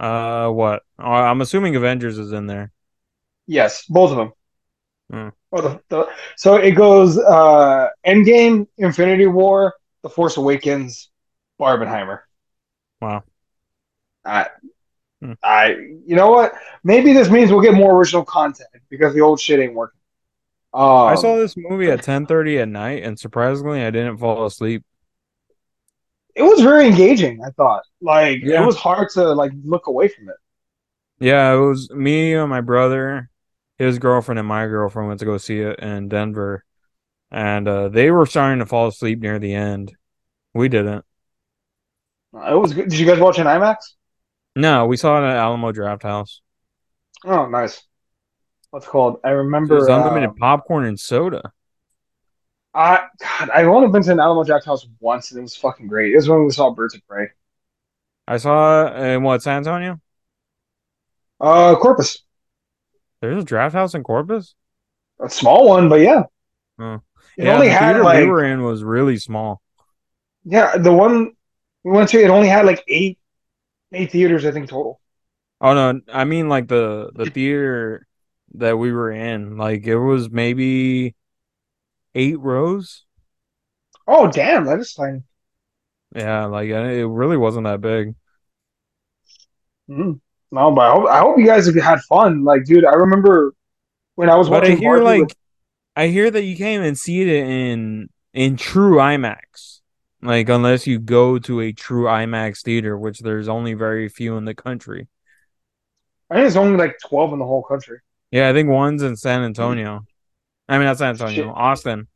[0.00, 0.82] Uh, what?
[0.98, 2.72] Uh, I'm assuming Avengers is in there.
[3.46, 4.32] Yes, both of them.
[5.10, 5.28] Hmm.
[5.52, 11.10] Oh, the, the, so it goes uh, Endgame, Infinity War, The Force Awakens,
[11.60, 12.20] Barbenheimer.
[13.00, 13.24] Wow.
[14.24, 14.46] I,
[15.20, 15.32] Hmm.
[15.42, 15.70] I,
[16.06, 16.52] you know what?
[16.84, 19.98] Maybe this means we'll get more original content because the old shit ain't working.
[20.74, 24.84] Um, I saw this movie at 10:30 at night, and surprisingly, I didn't fall asleep.
[26.34, 27.42] it was very engaging.
[27.42, 28.62] I thought, like, Yeah.
[28.62, 30.36] it was hard to like look away from it.
[31.20, 33.30] Yeah, it was me and my brother,
[33.78, 36.64] his girlfriend, and my girlfriend went to go see it in Denver,
[37.34, 39.92] and uh, they were starting to fall asleep near the end.
[40.54, 41.04] We didn't.
[42.32, 42.88] It was good.
[42.88, 43.76] Did you guys watch in IMAX?
[44.54, 46.38] No, we saw it at Alamo Drafthouse.
[47.24, 47.82] Oh, nice.
[48.70, 49.18] What's called?
[49.24, 49.74] I It remember.
[49.74, 51.52] was unlimited um, popcorn and soda.
[52.72, 56.12] I God, I've only been to an Alamo Drafthouse once, and it was fucking great.
[56.12, 57.28] It was when we saw Birds of Prey.
[58.28, 60.00] I saw it in what San Antonio?
[61.40, 62.22] Uh, Corpus,
[63.20, 64.54] There's a draft house in Corpus.
[65.20, 66.24] a small one, but yeah,
[66.78, 67.00] Oh.
[67.38, 69.60] It yeah, only the had theater like we were in was really small.
[70.44, 71.32] yeah, the one
[71.82, 73.18] we went to, it only had like eight
[73.92, 75.00] eight theaters, I think total.
[75.60, 78.06] Oh no, I mean like the the theater
[78.54, 81.14] that we were in, like it was maybe
[82.14, 83.04] eight rows.
[84.06, 85.24] Oh damn, that is tiny.
[86.14, 88.14] Yeah, like it really wasn't that big.
[89.88, 90.20] Mhm.
[90.50, 92.44] No, but I hope I hope you guys have had fun.
[92.44, 93.54] Like, dude, I remember
[94.16, 95.34] when I was But I watching hear Barbie like with
[95.96, 99.80] I hear that you can't even see it in in true IMAX.
[100.22, 104.44] Like unless you go to a true IMAX theater, which there's only very few in
[104.44, 105.08] the country.
[106.30, 107.98] I think it's only like twelve in the whole country.
[108.30, 110.04] Yeah, I think one's in San Antonio.
[110.68, 111.46] I mean not San Antonio, Shit.
[111.46, 112.08] Austin.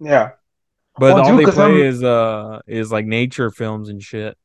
[0.00, 0.32] Yeah.
[0.98, 4.36] But Oh, all dude, they play I'm- is uh is like nature films and shit.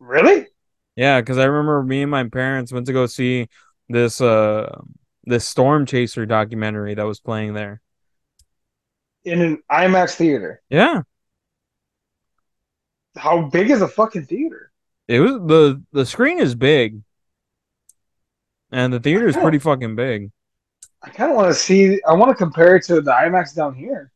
[0.00, 0.46] Really?
[0.96, 3.48] Yeah, because I remember me and my parents went to go see
[3.88, 4.80] this uh
[5.28, 7.80] this Storm Chaser documentary that was playing there.
[9.24, 10.60] In an IMAX theater.
[10.70, 11.02] Yeah,
[13.16, 14.72] How big is a fucking theater?
[15.08, 17.02] it was the the screen is big,
[18.70, 20.30] and the theater is pretty fucking big.
[21.02, 22.00] I kind of want to see.
[22.06, 24.12] I want to compare it to the IMAX down here.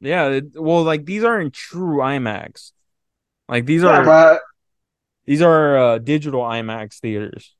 [0.00, 2.72] Yeah, it, well, like these aren't true IMAX.
[3.48, 4.42] Like these Yeah, are but
[5.26, 7.54] these are uh, digital IMAX theaters.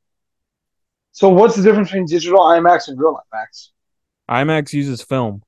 [1.13, 3.69] So what's the difference between digital IMAX and real IMAX?
[4.29, 5.43] IMAX uses film.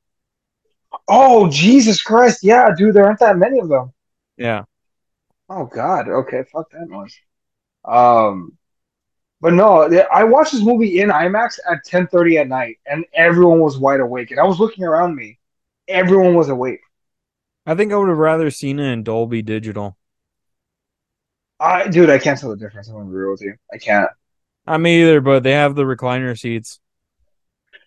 [1.08, 2.42] Oh Jesus Christ!
[2.42, 3.92] Yeah, dude, there aren't that many of them.
[4.36, 4.64] Yeah,
[5.50, 6.08] Oh God.
[6.08, 7.18] Okay, fuck that noise.
[7.84, 8.56] Um,
[9.40, 13.76] but no, I watched this movie in IMAX at 10:30 at night, and everyone was
[13.76, 14.30] wide awake.
[14.30, 15.40] And I was looking around me,
[15.88, 16.80] everyone was awake.
[17.66, 19.96] I think I would have rather seen it in Dolby Digital.
[21.58, 22.88] I, dude, I can't tell the difference.
[22.88, 23.54] I'm gonna be real with you.
[23.72, 24.08] I can't.
[24.66, 26.80] I me either, but they have the recliner seats.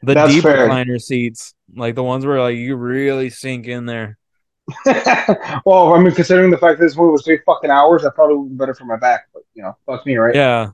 [0.01, 0.67] The That's deep fair.
[0.67, 4.17] recliner seats, like the ones where like you really sink in there.
[5.65, 8.35] well, I mean, considering the fact that this movie was three fucking hours, that probably
[8.37, 9.27] would be better for my back.
[9.33, 10.35] But you know, fuck me, right?
[10.35, 10.69] Yeah,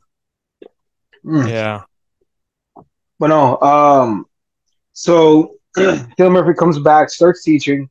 [1.25, 1.49] Mm.
[1.49, 1.83] yeah.
[3.19, 4.25] But no, um,
[4.93, 7.89] so Cillian Murphy comes back, starts teaching.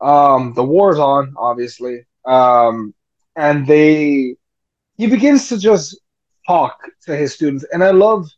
[0.00, 2.06] Um, the war's on, obviously.
[2.24, 2.94] Um,
[3.36, 4.36] and they
[4.96, 6.00] he begins to just
[6.48, 8.28] talk to his students, and I love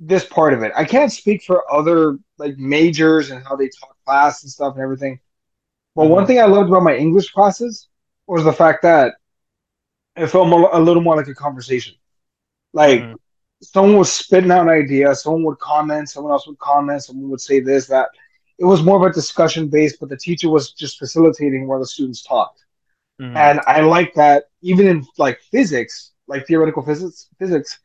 [0.00, 0.72] this part of it.
[0.76, 4.82] I can't speak for other like majors and how they taught class and stuff and
[4.82, 5.20] everything.
[5.94, 6.26] But one Mhm.
[6.26, 7.88] thing I loved about my English classes
[8.26, 9.14] was the fact that
[10.16, 11.94] it felt more, a little more like a conversation.
[12.72, 13.18] Like Mhm.
[13.62, 17.40] someone was spitting out an idea, someone would comment, someone else would comment, someone would
[17.40, 18.08] say this, that.
[18.58, 21.86] It was more of a discussion based, but the teacher was just facilitating while the
[21.86, 22.64] students talked.
[23.20, 23.36] Mhm.
[23.36, 27.80] And I like that even in like physics, like theoretical physics, physics,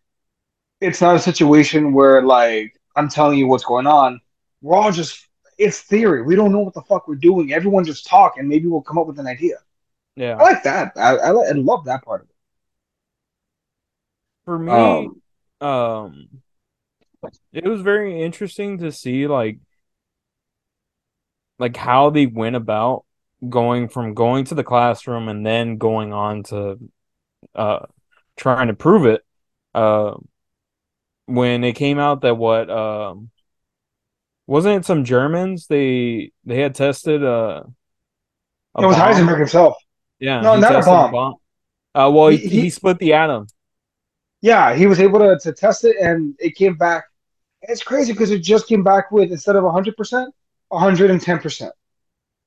[0.81, 4.21] it's not a situation where like I'm telling you what's going on.
[4.61, 6.23] We're all just it's theory.
[6.23, 7.53] We don't know what the fuck we're doing.
[7.53, 9.57] Everyone just talk and maybe we'll come up with an idea.
[10.15, 10.93] Yeah, I like that.
[10.97, 12.35] I I, I love that part of it.
[14.45, 15.21] For me, Um,
[15.61, 16.41] um,
[17.53, 19.59] it was very interesting to see like
[21.59, 23.05] like how they went about
[23.49, 26.77] going from going to the classroom and then going on to
[27.55, 27.85] uh
[28.37, 29.23] trying to prove it.
[29.73, 30.15] Uh,
[31.25, 33.29] when it came out that what um
[34.45, 37.63] wasn't it some Germans they they had tested uh
[38.75, 39.15] a it was bomb?
[39.15, 39.75] Heisenberg himself.
[40.19, 41.35] Yeah, No, not a tested bomb.
[41.95, 43.47] Uh, well, he, He- he, split the atom.
[44.41, 47.05] Yeah, he was able to, to test it and it came back.
[47.63, 50.31] It's crazy because it just came back with instead of 100%,
[50.69, 51.71] 110%.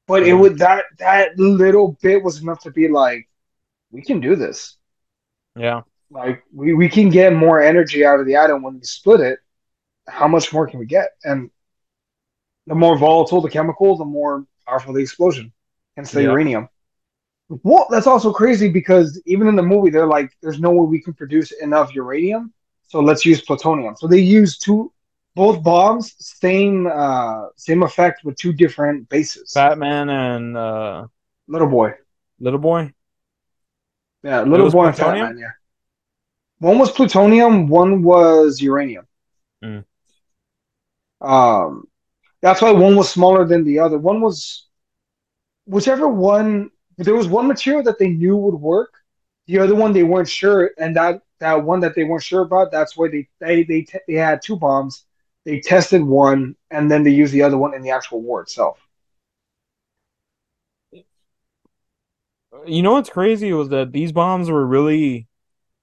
[0.07, 3.29] But it would that that little bit was enough to be like,
[3.93, 4.77] we can do this.
[5.57, 9.21] Yeah, Like we, we can get more energy out of the atom when we split
[9.21, 9.39] it.
[10.09, 11.11] how much more can we get?
[11.25, 11.51] And
[12.67, 15.53] the more volatile the chemical, the more powerful the explosion.
[15.97, 16.29] Hence the Yeah.
[16.31, 16.69] uranium.
[17.63, 21.01] Well, that's also crazy because even in the movie, they're like, "There's no way we
[21.03, 24.93] can produce enough uranium, so let's use plutonium." So they use two,
[25.35, 29.53] both bombs, same uh, same effect with two different bases.
[29.53, 31.07] Fat Man and uh,
[31.49, 31.95] Little boy,
[32.39, 32.93] Little Boy.
[34.23, 35.27] Yeah, little boy and plutonium?
[35.27, 35.51] Fat Man, yeah.
[36.59, 39.07] One was plutonium, one was uranium.
[39.65, 39.85] Mm.
[41.21, 41.85] Um,
[42.43, 43.99] that's why one was smaller than the other.
[43.99, 44.67] One was
[45.67, 46.71] whichever one.
[46.99, 48.95] There was one material that they knew would work.
[49.47, 52.71] The other one they weren't sure, and that that one that they weren't sure about.
[52.71, 55.05] That's why they they they, te- they had two bombs.
[55.45, 58.87] They tested one, and then they used the other one in the actual war itself.
[62.67, 65.27] You know what's crazy was that these bombs were really,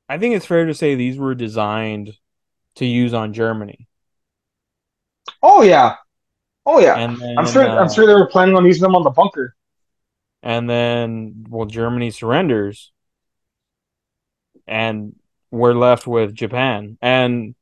[0.08, 2.14] I think it's fair to say these were designed
[2.76, 3.88] to use on Germany.
[5.42, 5.96] Oh yeah,
[6.66, 6.96] oh yeah.
[6.98, 7.68] And then, I'm sure.
[7.68, 9.56] uh, I'm sure they were planning on using them on the bunker.
[10.44, 12.92] and then well, Germany surrenders,
[14.68, 15.16] and
[15.52, 16.98] we're left with Japan.
[17.02, 17.56] And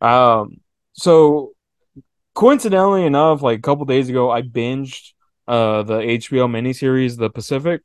[0.00, 0.60] um,
[0.92, 1.52] so
[2.34, 5.12] coincidentally enough, like a couple days ago, I binged
[5.48, 7.82] uh the HBO miniseries The Pacific.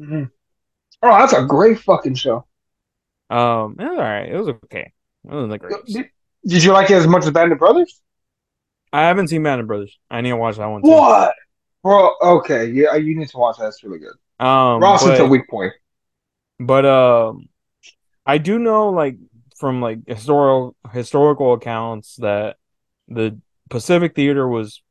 [0.00, 0.30] Mhm.
[1.02, 2.46] Oh, that's a great fucking show.
[3.30, 4.28] Um, it was all right.
[4.28, 4.92] It was okay.
[5.24, 5.86] It wasn't the greatest.
[5.94, 6.06] Did,
[6.46, 8.00] did you like it as much as Band of Brothers?
[8.92, 9.98] I haven't seen Band of Brothers.
[10.10, 10.88] I need to watch that one too.
[10.90, 11.34] What?
[11.82, 13.68] Bro, okay, yeah, you need to watch that.
[13.68, 14.14] It's really good.
[14.44, 15.72] Um, Ross is a weak point.
[16.58, 17.48] but um,
[18.24, 19.16] I do know like
[19.56, 22.56] from like historical historical accounts that
[23.08, 24.82] the Pacific Theater was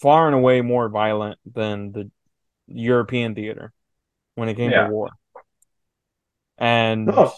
[0.00, 2.10] far and away more violent than the
[2.66, 3.72] European theater
[4.34, 4.86] when it came Yeah.
[4.86, 5.10] to war.
[6.58, 7.34] And Oh.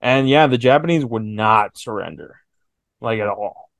[0.00, 2.36] and yeah, the Japanese would not surrender,
[3.00, 3.70] like at all.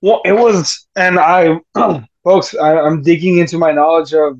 [0.00, 1.58] Well, it was, and I,
[2.24, 4.38] folks, I, I'm digging into my knowledge of,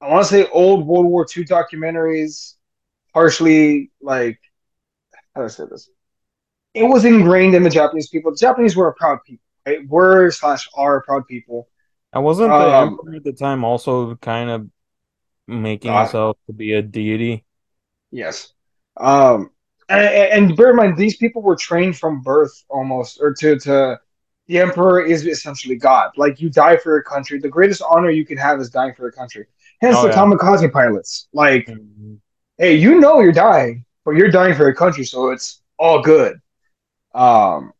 [0.00, 2.54] I want to say old World War II documentaries,
[3.14, 4.40] partially like,
[5.34, 5.90] how do I say this?
[6.74, 8.30] It was ingrained in the Japanese people.
[8.30, 9.88] The Japanese were a proud people, right?
[9.88, 11.68] Were slash are a proud people.
[12.12, 14.68] And wasn't the Um, emperor at the time also kind of
[15.46, 16.02] making God.
[16.02, 17.44] himself to be a deity?
[18.10, 18.52] Yes.
[18.96, 19.50] Um,
[19.88, 23.98] and, and bear in mind, these people were trained from birth almost, or to, to
[24.46, 26.10] the emperor is essentially God.
[26.16, 27.38] Like you die for your country.
[27.38, 29.46] The greatest honor you can have is dying for your country.
[29.80, 30.16] Hence Oh, the yeah.
[30.16, 31.28] kamikaze pilots.
[31.32, 32.18] Like, Mhm.
[32.56, 36.40] hey, you know you're dying, but you're dying for your country, so it's all good.
[37.14, 37.72] Um,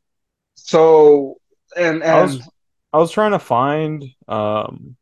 [0.55, 1.37] so
[1.77, 2.49] and I and was
[2.93, 4.97] I was trying to find um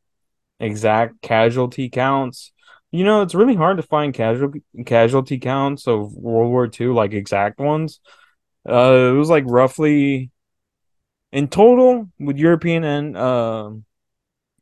[0.61, 2.53] exact casualty counts.
[2.93, 7.13] You know, it's really hard to find casualty casualty counts of World War II, like
[7.13, 8.01] exact ones.
[8.69, 10.31] Uh, it was like roughly
[11.33, 13.85] in total with European and um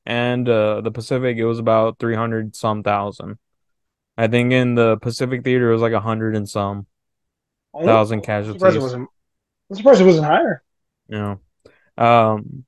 [0.06, 3.38] and uh, the Pacific, it was about three hundred some thousand.
[4.18, 6.86] I think in the Pacific theater, it was like a hundred and some
[7.84, 8.76] thousand I'm it casualties.
[8.80, 9.08] wasn't.
[9.74, 10.62] I'm surprised it wasn't higher.
[11.08, 11.40] Know,
[11.98, 12.64] um,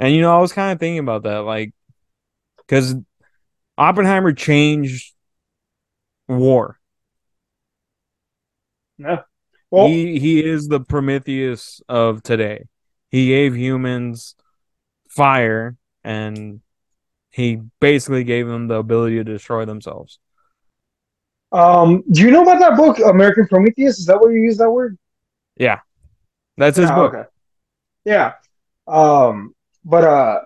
[0.00, 1.72] and you know, I was kind of thinking about that, like,
[2.56, 2.96] because
[3.78, 5.14] Oppenheimer changed
[6.26, 6.76] war.
[8.98, 9.22] Yeah.
[9.70, 12.66] Well, he he is the Prometheus of today.
[13.12, 14.34] He gave humans
[15.08, 16.60] fire, and
[17.30, 20.18] he basically gave them the ability to destroy themselves.
[21.52, 24.00] um, do you know about that book, American Prometheus?
[24.00, 24.98] Is that where you use that word?
[25.56, 25.80] Yeah,
[26.60, 27.14] that's his book.
[27.14, 27.28] Okay.
[28.04, 28.34] Yeah.
[28.86, 30.40] Um, but uh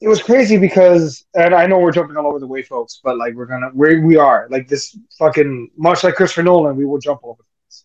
[0.00, 3.16] it was crazy because and I know we're jumping all over the way, folks, but
[3.18, 6.98] like we're gonna where we are, like this fucking much like Christopher Nolan, we will
[6.98, 7.84] jump all over this.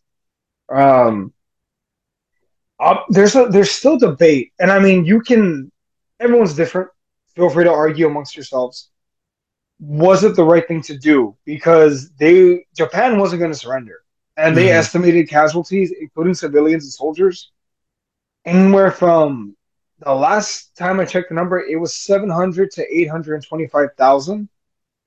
[0.69, 1.33] Um
[2.79, 5.71] uh, there's a there's still debate, and I mean you can
[6.19, 6.89] everyone's different.
[7.35, 8.89] Feel free to argue amongst yourselves.
[9.79, 11.35] Was it the right thing to do?
[11.45, 13.97] Because they Japan wasn't gonna surrender.
[14.37, 14.73] And they Mhm.
[14.81, 17.51] estimated casualties, including civilians and soldiers,
[18.45, 19.55] anywhere from
[19.99, 24.49] the last time I checked the number, it was 700 to 825,000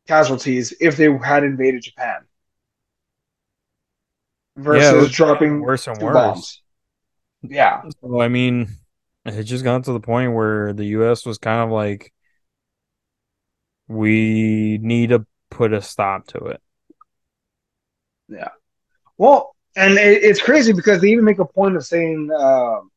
[0.09, 2.27] casualties if they had invaded Japan
[4.57, 6.13] versus Yeah, dropping worse and worse.
[6.13, 6.63] bombs.
[7.43, 8.69] Yeah, So I mean,
[9.25, 11.25] it just got to the point where the U.S.
[11.27, 12.13] was kind of like,
[13.89, 16.63] we need to put a stop to it.
[18.29, 18.49] yeah.
[19.19, 22.90] Well, and it, it's crazy because they even make a point of saying, um,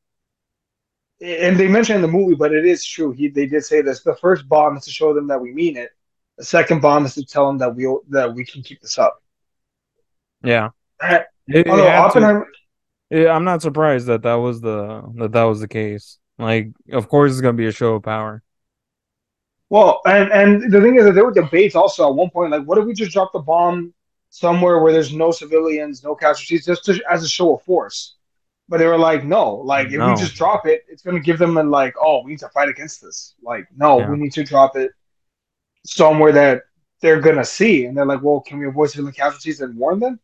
[1.24, 3.12] and they mention in the movie, but it is true.
[3.12, 4.04] He they did say this.
[4.04, 5.92] The first bomb is to show them that we mean it.
[6.38, 9.22] The second bomb is to tell them that we that we can keep this up.
[10.44, 10.70] Yeah,
[11.48, 12.20] It, Oh it had to.
[12.20, 12.48] Oppenheimer.
[13.10, 16.18] Yeah, I'm not surprised that that was the that that was the case.
[16.38, 18.44] Like, of course, it's gonna be a show of power.
[19.70, 22.64] Well, and and the thing is that there were debates also at one point, like,
[22.64, 23.94] what if we just drop the bomb
[24.30, 28.16] somewhere where there's no civilians, no casualties, just to, as a show of force?
[28.74, 31.58] But they were like, no, like if we just drop it, it's gonna give them
[31.58, 33.36] a like, oh, we need to fight against this.
[33.44, 34.10] Like, no, yeah.
[34.10, 34.90] we need to drop it
[35.86, 36.64] somewhere that
[37.00, 40.20] they're gonna see, and they're like, well, can we avoid civilian casualties and warn them?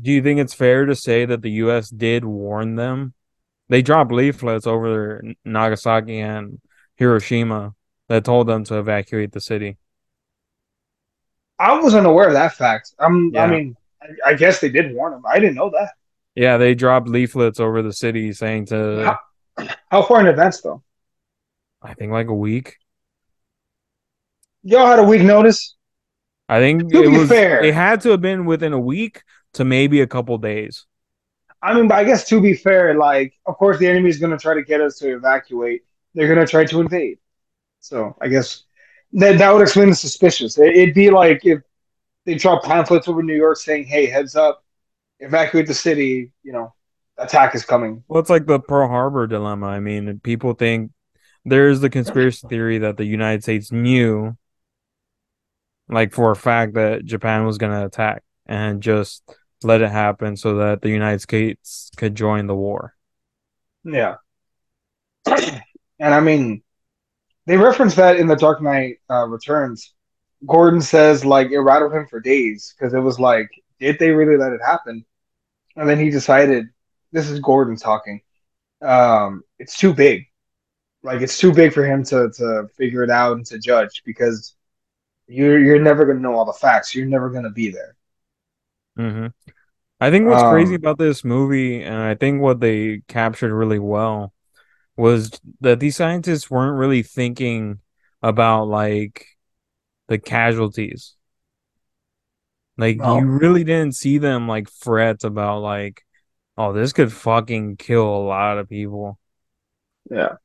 [0.00, 1.90] Do you think it's fair to say that the U.S.
[1.90, 3.14] did warn them?
[3.68, 6.60] They dropped leaflets over Nagasaki and
[6.96, 7.72] Hiroshima
[8.08, 9.76] that told them to evacuate the city.
[11.56, 12.94] I wasn't aware of that fact.
[12.98, 15.22] I'm, I mean, I, I guess they did warn them.
[15.24, 15.92] I didn't know that.
[16.34, 19.16] Yeah, they dropped leaflets over the city saying to,
[19.56, 20.82] How, how far in advance though?
[21.82, 22.76] I think like a week.
[24.62, 25.76] Y'all had a week notice.
[26.48, 27.64] I think To it be was fair.
[27.64, 29.22] it had to have been within a week
[29.54, 30.86] to maybe a couple days.
[31.62, 34.32] I mean, but I guess to be fair, like, of course, the enemy is going
[34.32, 35.82] to try to get us to evacuate.
[36.14, 37.18] They're going to try to invade.
[37.80, 38.64] So I guess
[39.14, 40.58] that that would explain the suspicious.
[40.58, 41.60] It, it'd be like if
[42.26, 44.64] they drop pamphlets over New York saying, "Hey, heads up,
[45.22, 46.74] evacuate the city." You know,
[47.18, 48.04] attack is coming.
[48.08, 49.66] Well, it's like the Pearl Harbor dilemma.
[49.66, 50.92] I mean, people think
[51.44, 54.36] there's the conspiracy theory that the United States knew,
[55.88, 59.22] like for a fact, that Japan was going to attack and just
[59.62, 62.94] let it happen so that the United States could join the war.
[63.84, 64.16] Yeah,
[65.26, 65.62] and
[66.00, 66.62] I mean,
[67.46, 69.94] they reference that in the Dark Knight uh, Returns.
[70.46, 74.36] Gordon says like it rattled him for days because it was like, did they really
[74.36, 75.04] let it happen?
[75.76, 76.66] And then he decided,
[77.12, 78.20] this is Gordon talking.
[78.82, 80.26] Um, it's too big.
[81.02, 84.56] Like it's too big for him to to figure it out and to judge because
[85.28, 86.94] you're you're never gonna know all the facts.
[86.94, 87.96] You're never gonna be there.
[88.96, 89.26] hmm
[90.00, 93.78] I think what's crazy Um, about this movie, and I think what they captured really
[93.78, 94.34] well,
[94.96, 97.80] was that these scientists weren't really thinking
[98.22, 99.26] about like
[100.08, 101.16] the casualties.
[102.78, 103.18] Like oh.
[103.18, 106.04] you really didn't see them like fret about like,
[106.56, 109.18] oh, this could fucking kill a lot of people.
[110.10, 110.36] yeah.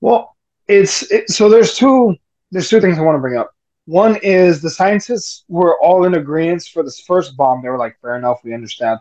[0.00, 0.36] Well,
[0.68, 2.16] it's it, so there's two
[2.50, 3.50] there's two things I want to bring up.
[3.86, 7.62] One is the scientists were all in agreement for this first bomb.
[7.62, 9.00] They were like, fair enough, we understand.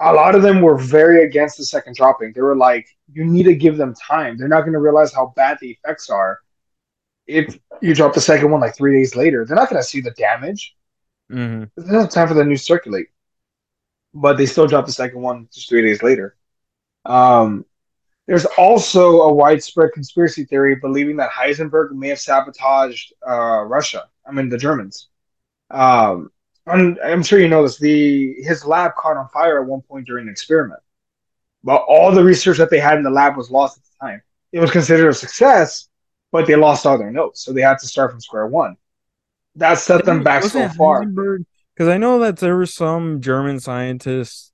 [0.00, 2.32] A lot of them were very against the second dropping.
[2.32, 4.36] They were like, you need to give them time.
[4.36, 6.38] They're not going to realize how bad the effects are
[7.26, 9.44] if you drop the second one like three days later.
[9.44, 10.74] They're not going to see the damage.
[11.30, 13.08] Hmm There's no time for the news to circulate.
[14.14, 16.36] But they still dropped the second one just three days later.
[17.06, 17.66] Um,
[18.26, 24.08] there's also a widespread conspiracy theory believing that Heisenberg may have sabotaged uh, Russia.
[24.26, 25.08] I mean, the Germans.
[25.70, 26.30] Um,
[26.66, 27.78] I'm, I'm sure you know this.
[27.78, 30.80] The his lab caught on fire at one point during an experiment,
[31.64, 34.22] but all the research that they had in the lab was lost at the time.
[34.52, 35.88] It was considered a success,
[36.32, 38.76] but they lost all their notes, so they had to start from square one.
[39.58, 41.04] That set them back so far.
[41.74, 44.52] Because I know that there were some German scientists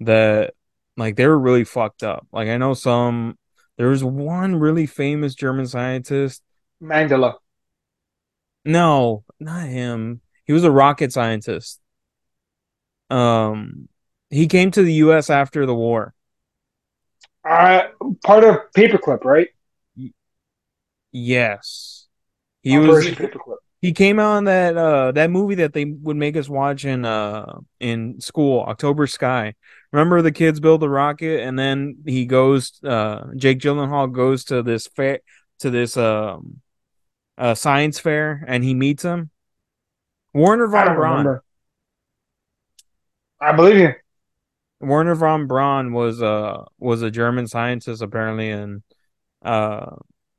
[0.00, 0.54] that
[0.96, 2.26] like they were really fucked up.
[2.32, 3.38] Like I know some.
[3.78, 6.42] There was one really famous German scientist.
[6.82, 7.36] Mengele.
[8.64, 10.20] No, not him.
[10.44, 11.80] He was a rocket scientist.
[13.08, 13.88] Um,
[14.30, 15.30] he came to the U.S.
[15.30, 16.12] after the war.
[17.48, 17.82] Uh,
[18.24, 19.48] part of Paperclip, right?
[19.96, 20.12] Y-
[21.12, 22.06] Yes,
[22.62, 22.88] he was.
[22.90, 23.56] Operation Paperclip.
[23.80, 27.04] He came out in that uh that movie that they would make us watch in
[27.04, 29.54] uh in school, October Sky.
[29.92, 34.62] Remember the kids build a rocket and then he goes uh Jake Gyllenhaal goes to
[34.62, 35.20] this fair
[35.60, 36.60] to this um
[37.38, 39.30] uh science fair and he meets him.
[40.34, 41.40] Wernher von Braun.
[43.40, 43.94] I believe you.
[44.80, 48.82] Wernher von Braun was uh was a German scientist apparently and
[49.42, 49.96] uh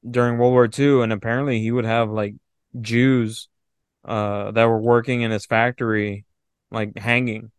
[0.08, 2.36] during World War II and apparently he would have like
[2.80, 3.50] Jews
[4.06, 6.26] uh that were working in his factory
[6.72, 7.52] like hanging.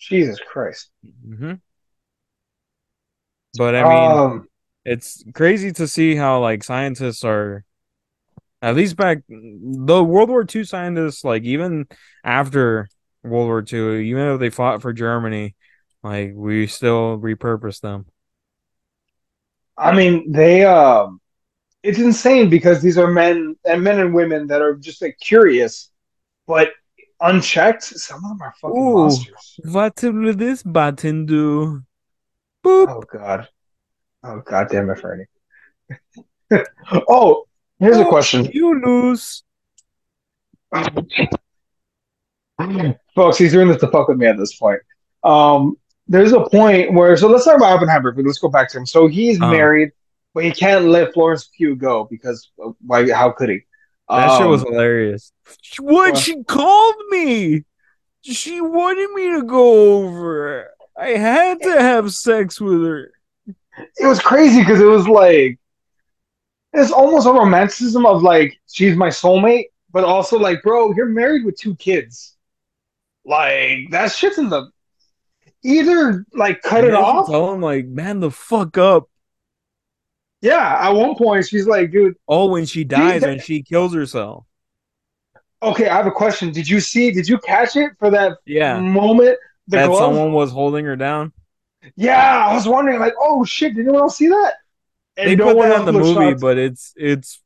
[0.00, 0.90] Jesus Christ.
[1.04, 1.60] hmm
[3.54, 4.48] But I mean, Um,
[4.84, 7.64] it's crazy to see how like scientists are
[8.62, 11.86] at least back the World War II scientists, like even
[12.24, 12.88] after
[13.22, 15.56] World War II, even though they fought for Germany,
[16.02, 18.06] like we still repurpose them.
[19.76, 21.20] I mean, they um,
[21.82, 25.90] it's insane because these are men and men and women that are just like curious,
[26.46, 26.70] but
[27.20, 29.60] unchecked, some of them are fucking Ooh, monsters.
[29.64, 31.82] what will this button do?
[32.64, 32.88] Boop.
[32.88, 33.48] Oh God.
[34.24, 35.24] Oh God damn it, Ferny.
[37.08, 37.44] oh,
[37.78, 38.44] here's a Oh, question.
[38.52, 39.44] You lose.
[43.14, 44.80] Folks, he's doing this to fuck with me at this point.
[45.24, 45.76] Um,
[46.08, 48.86] there's a point where, so let's talk about Oppenheimer, but let's go back to him.
[48.86, 49.92] So he's Uh, married,
[50.38, 53.10] but he can't let Florence Pugh go because uh, why?
[53.10, 53.64] How could he?
[54.08, 55.32] that shit was Um, hilarious.
[55.80, 57.64] What she called me?
[58.20, 60.70] She wanted me to go over.
[60.96, 63.10] I had to have sex with her.
[63.76, 65.58] it was crazy because it was like
[66.72, 71.44] it's almost a romanticism of like she's my soulmate, but also like, bro, you're married
[71.44, 72.36] with two kids.
[73.24, 74.70] Like that shit's in the
[75.64, 77.26] either like cut it And then she off.
[77.26, 79.08] Tell him like, man, the fuck up.
[80.40, 84.46] Yeah, at one point she's like, dude, Oh, when she dies and she kills herself.
[85.62, 86.52] okay, I have a question.
[86.52, 87.10] Did you see?
[87.10, 89.38] Did you catch it for that Yeah, moment?
[89.68, 90.20] The that glove?
[90.20, 91.32] someone was holding her down.
[91.96, 94.54] Yeah, I was wondering, like, oh shit, did anyone else see that?
[95.16, 96.34] And They no put that in the movie, shots.
[96.34, 97.42] but it's it's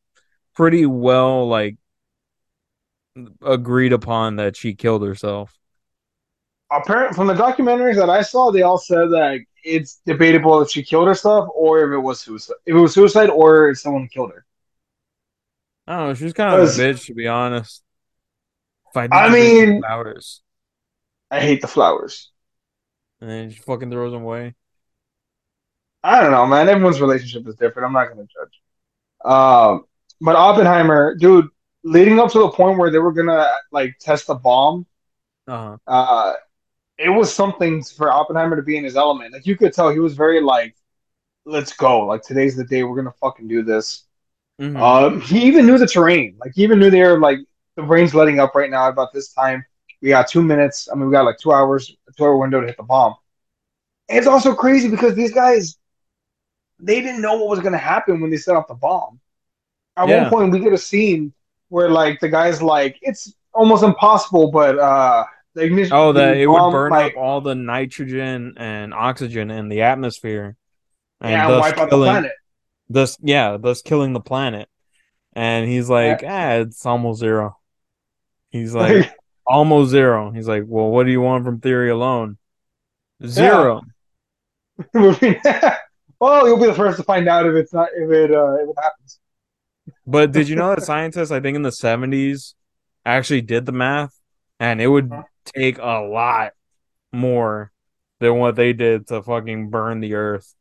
[0.54, 1.76] pretty well like
[3.42, 5.58] agreed upon that she killed herself.
[6.70, 10.82] apparent from the documentaries that I saw, they all said that it's debatable if she
[10.82, 12.54] killed herself or if it was suicide.
[12.66, 14.44] If it was suicide or if someone killed her.
[15.86, 16.14] I don't know.
[16.14, 17.82] She's kind of a bitch, to be honest.
[18.90, 20.40] If I, I didn't bring you mean- flowers,
[21.30, 22.30] I hate the flowers.
[23.20, 24.54] and then she fucking throws them away.
[26.04, 26.68] I don't know, man.
[26.68, 27.86] Everyone's relationship is different.
[27.86, 28.60] I'm not gonna judge.
[29.24, 29.84] Um,
[30.20, 31.48] but Oppenheimer, dude,
[31.84, 34.84] leading up to the point where they were gonna like test the bomb,
[35.46, 35.76] Uh-huh.
[35.86, 36.34] uh,
[36.98, 39.32] it was something for Oppenheimer to be in his element.
[39.32, 40.76] Like you could tell he was very like,
[41.46, 42.06] "Let's go!
[42.06, 42.84] Like today's the day.
[42.84, 44.04] We're gonna fucking do this."
[44.58, 44.78] Mhm.
[44.80, 46.36] Um, he even knew the terrain.
[46.40, 47.38] Like he even knew they were like
[47.76, 49.64] the rain's letting up right now about this time.
[50.02, 50.88] We got two minutes.
[50.92, 53.14] I mean, we got like two hours, a two hour window to hit the bomb.
[54.08, 55.78] And it's also crazy because these guys,
[56.80, 59.20] they didn't know what was going to happen when they set off the bomb.
[59.96, 60.24] At Yeah.
[60.24, 61.32] one point, we get a scene
[61.68, 65.24] where like the guys like it's almost impossible, but uh,
[65.54, 65.92] the ignition.
[65.92, 70.56] oh, that it would burn like, up all the nitrogen and oxygen in the atmosphere,
[71.20, 72.32] and yeah, wipe out the killing, planet.
[72.88, 74.68] thus yeah, thus killing the planet.
[75.34, 77.58] And he's like, ah, it's almost zero.
[78.50, 79.10] He's like,
[79.46, 80.30] almost zero.
[80.30, 82.38] He's like, well, what do you want from theory alone?
[83.24, 83.82] Zero.
[84.94, 88.68] well, you'll be the first to find out if it's not if it uh, if
[88.68, 89.20] it happens.
[90.06, 92.54] But did you know that scientists, I think in the 70s,
[93.04, 94.18] actually did the math
[94.62, 95.10] and it would
[95.44, 96.52] take a lot
[97.12, 97.72] more
[98.20, 100.54] than what they did to fucking burn the earth.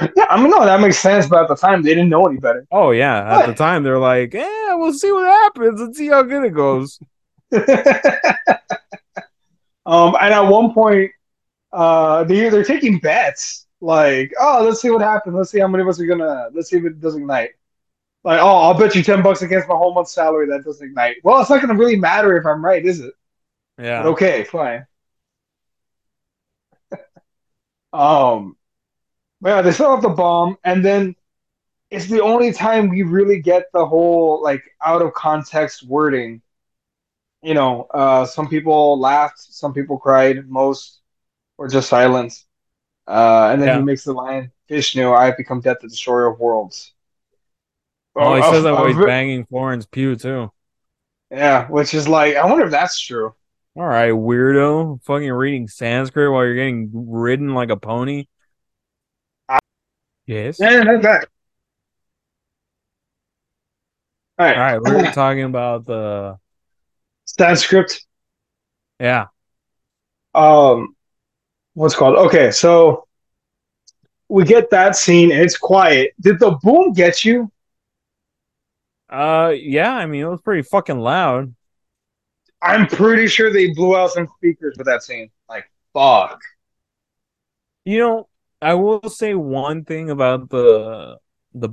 [0.00, 1.26] Yeah, I mean, no, that makes sense.
[1.26, 2.66] But at the time, they didn't know any better.
[2.72, 3.40] Oh, yeah.
[3.40, 6.54] At the time, they're like, yeah, we'll see what happens and see how good it
[6.54, 6.98] goes.
[9.84, 11.10] um, and at one point,
[11.74, 13.66] uh, they they're taking bets.
[13.82, 15.36] Like, oh, let's see what happens.
[15.36, 16.48] Let's see how many of us are gonna.
[16.54, 17.50] Let's see if it doesn't ignite.
[18.24, 21.16] Like, oh, I'll bet you ten bucks against my whole month's salary that doesn't ignite.
[21.24, 23.14] Well, it's not gonna really matter if I'm right, is it?
[23.78, 24.02] Yeah.
[24.02, 24.86] But okay, fine.
[27.92, 28.56] um,
[29.40, 31.16] but yeah, they set off the bomb, and then
[31.90, 36.42] it's the only time we really get the whole like out of context wording.
[37.42, 41.00] You know, uh, some people laughed, some people cried, most
[41.58, 42.34] were just silent.
[43.08, 43.74] Uh, and then Yeah.
[43.74, 46.94] he makes the line, "Vishnu I have become death, the destroyer of worlds."
[48.14, 50.52] Oh, he says that while he's banging Florence Pugh, too.
[51.30, 53.34] Yeah, which is like, I wonder if that's true.
[53.74, 55.02] All right, weirdo.
[55.04, 58.26] Fucking reading Sanskrit while you're getting ridden like a pony.
[59.48, 59.58] I,
[60.26, 60.58] Yes.
[60.60, 61.28] Yeah, that's that.
[64.38, 66.36] All right, All right, we we're talking about the
[67.26, 68.00] Sanskrit.
[68.98, 69.26] yeah.
[70.34, 70.96] um
[71.74, 73.06] what's called okay so
[74.28, 77.51] we get that scene and it's quiet did the boom get you
[79.12, 81.54] Uh yeah, I mean it was pretty fucking loud.
[82.62, 86.40] i'm pretty sure they blew out some speakers with that scene like fuck
[87.84, 88.28] You know,
[88.60, 91.18] I will say one thing about the
[91.54, 91.70] the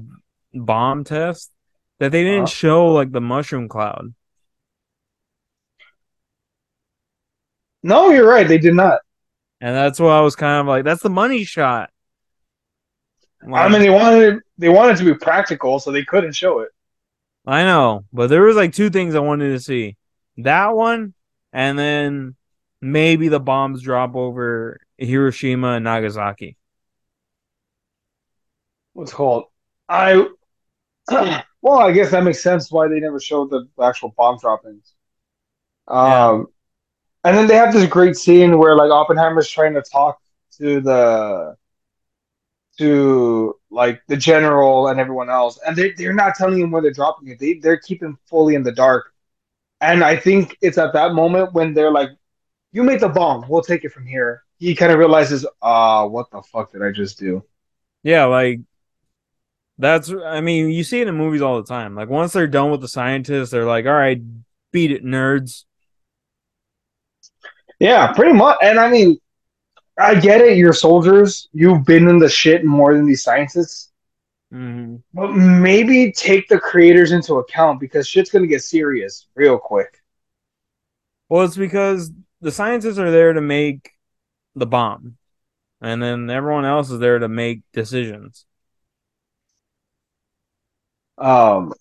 [0.53, 1.51] bomb test
[1.99, 2.55] that they didn't Uh-huh.
[2.55, 4.13] show like the mushroom cloud.
[7.83, 8.99] no you're right they did not
[9.61, 11.89] And that's why I was kind of like, that's the money shot.
[13.53, 16.69] i mean they wanted they wanted to be practical so they couldn't show it
[17.49, 19.97] I know, but there was like two things I wanted to see.
[20.37, 21.13] That one,
[21.51, 22.35] and then
[22.81, 26.57] maybe the bombs drop over Hiroshima and Nagasaki.
[28.93, 29.45] what's called
[29.87, 30.27] i
[31.61, 34.93] well i guess that makes sense why they never showed the actual bomb droppings
[35.87, 36.47] um
[37.23, 40.19] and then they have this great scene where like oppenheimer's trying to talk
[40.57, 41.55] to the
[42.77, 46.91] to like the general and everyone else and they, they're not telling him where they're
[46.91, 49.13] dropping it they, they're keeping fully in the dark
[49.81, 52.09] And I think it's at that moment when they're like,
[52.71, 53.45] "You made the bomb.
[53.49, 56.83] We'll take it from here." He kind of realizes, "Ah, uh, what the fuck did
[56.83, 57.43] I just do?"
[58.03, 58.61] Yeah, like
[59.77, 60.11] that's.
[60.11, 61.95] I mean, you see it in movies all the time.
[61.95, 64.21] Like once they're done with the scientists, they're like, "All right,
[64.71, 65.65] beat it, nerds."
[67.79, 68.57] Yeah, pretty much.
[68.61, 69.17] And I mean,
[69.99, 70.57] I get it.
[70.57, 71.49] You're soldiers.
[71.53, 73.91] You've been in the shit more than these scientists.
[74.53, 74.95] Mm-hmm.
[75.13, 80.01] But maybe take the creators into account because shit's gonna get serious real quick.
[81.27, 83.91] Well, it's because the scientists are there to make
[84.55, 85.17] the bomb,
[85.81, 88.45] and then everyone else is there to make decisions.
[91.19, 91.73] Um,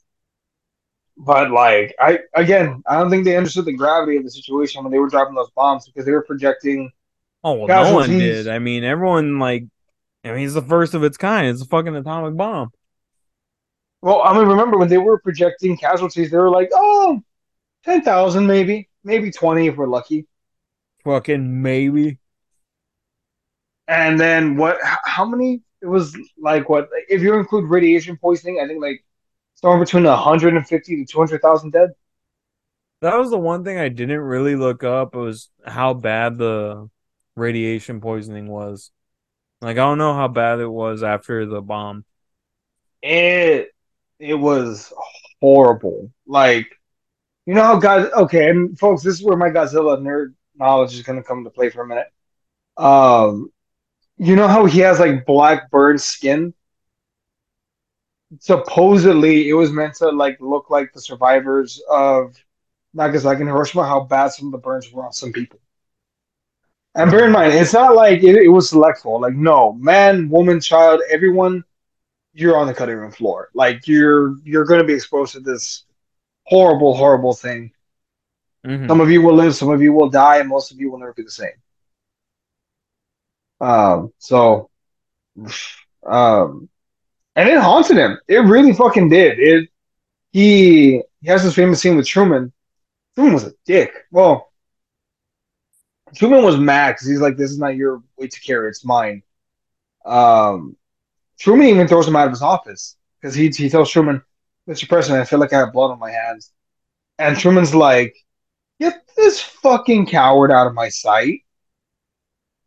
[1.16, 4.92] but like I again, I don't think they understood the gravity of the situation when
[4.92, 6.92] they were dropping those bombs because they were projecting.
[7.48, 8.46] Oh, well, no one did.
[8.46, 9.64] I mean, everyone like,
[10.22, 11.46] I mean, it's the first of its kind.
[11.46, 12.70] It's a fucking atomic bomb.
[14.02, 17.22] Well, I mean, remember when they were projecting casualties, they were like, oh,
[17.84, 20.26] 10,000 maybe, maybe 20 if we're lucky.
[21.04, 22.18] Fucking maybe.
[23.86, 25.62] And then what, how many?
[25.80, 29.02] It was like what, if you include radiation poisoning, I think like
[29.54, 31.90] somewhere between 150 to 200,000 dead.
[33.00, 36.90] That was the one thing I didn't really look up was how bad the
[37.38, 38.90] radiation poisoning was.
[39.60, 42.04] Like I don't know how bad it was after the bomb.
[43.02, 43.74] It
[44.18, 44.92] it was
[45.40, 46.12] horrible.
[46.26, 46.66] Like
[47.46, 51.02] you know how God okay, and folks, this is where my Godzilla nerd knowledge is
[51.02, 52.08] gonna come to play for a minute.
[52.76, 53.50] Um
[54.16, 56.54] you know how he has like black burn skin?
[58.40, 62.36] supposedly it was meant to like look like the survivors of
[62.94, 65.60] Nagasaki and Hiroshima, how bad some of the burns were on some people.
[66.94, 69.20] And bear in mind, it's not like it, it was selectful.
[69.20, 71.62] Like, no, man, woman, child, everyone,
[72.32, 73.50] you're on the cutting room floor.
[73.54, 75.84] Like, you're you're going to be exposed to this
[76.44, 77.72] horrible, horrible thing.
[78.66, 78.88] Mm-hmm.
[78.88, 80.98] Some of you will live, some of you will die, and most of you will
[80.98, 81.50] never be the same.
[83.60, 84.70] Um, so,
[86.06, 86.68] um,
[87.36, 88.18] and it haunted him.
[88.26, 89.38] It really fucking did.
[89.38, 89.68] It
[90.32, 92.52] he he has this famous scene with Truman.
[93.14, 93.92] Truman was a dick.
[94.10, 94.52] Well,
[96.14, 99.22] Truman was mad because he's like, "This is not your way to carry; it's mine."
[100.04, 100.76] Um,
[101.38, 104.22] Truman even throws him out of his office because he he tells Truman,
[104.68, 104.88] "Mr.
[104.88, 106.52] President, I feel like I have blood on my hands,"
[107.18, 108.16] and Truman's like,
[108.80, 111.40] "Get this fucking coward out of my sight."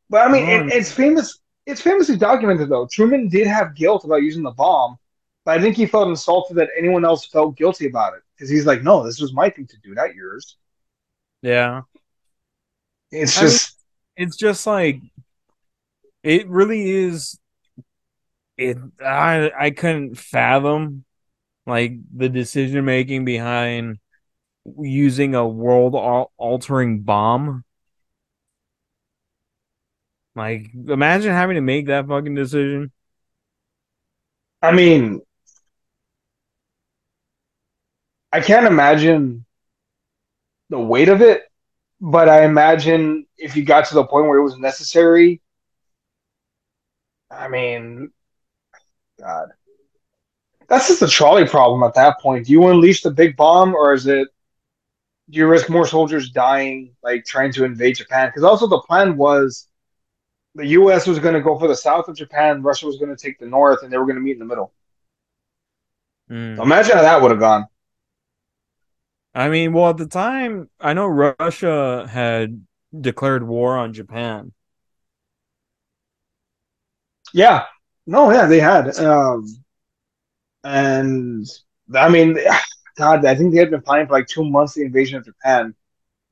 [0.09, 2.87] But I mean, it, it's famous it's famously documented though.
[2.91, 4.97] Truman did have guilt about using the bomb,
[5.45, 8.65] but I think he felt insulted that anyone else felt guilty about it because he's
[8.65, 10.57] like, no, this was my thing to do, not yours.
[11.41, 11.81] Yeah,
[13.11, 13.75] it's I just,
[14.17, 15.01] mean, it's just like,
[16.23, 17.37] it really is.
[18.57, 21.05] It I I couldn't fathom
[21.65, 23.99] like the decision making behind
[24.79, 25.95] using a world
[26.37, 27.65] altering bomb
[30.35, 32.91] like, imagine having to make that fucking decision.
[34.61, 35.21] I mean,
[38.31, 39.45] I can't imagine
[40.69, 41.43] the weight of it,
[42.01, 45.39] but I imagine if you got to the point where it was necessary.
[47.29, 48.11] I mean,
[49.19, 49.49] God,
[50.67, 52.47] that's just a trolley problem at that point.
[52.47, 54.27] Do you unleash the big bomb, or is it?
[55.29, 58.27] Do you risk more soldiers dying, like trying to invade Japan?
[58.29, 59.67] Because also the plan was
[60.55, 61.07] the U.S.
[61.07, 63.45] was going to go for the south of Japan, Russia was going to take the
[63.45, 64.73] north, and they were going to meet in the middle.
[66.29, 66.59] Mm.
[66.59, 67.67] Imagine how that would have gone.
[69.33, 72.65] I mean, well, at the time, I know Russia had
[72.99, 74.51] declared war on Japan.
[77.33, 77.65] Yeah,
[78.05, 79.45] no, yeah, they had, um,
[80.63, 81.45] and
[81.95, 82.37] I mean,
[82.97, 85.73] God, I think they had been planning for like two months the invasion of Japan.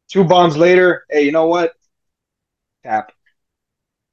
[0.09, 1.73] Two bombs later, hey, you know what?
[2.83, 3.11] Tap.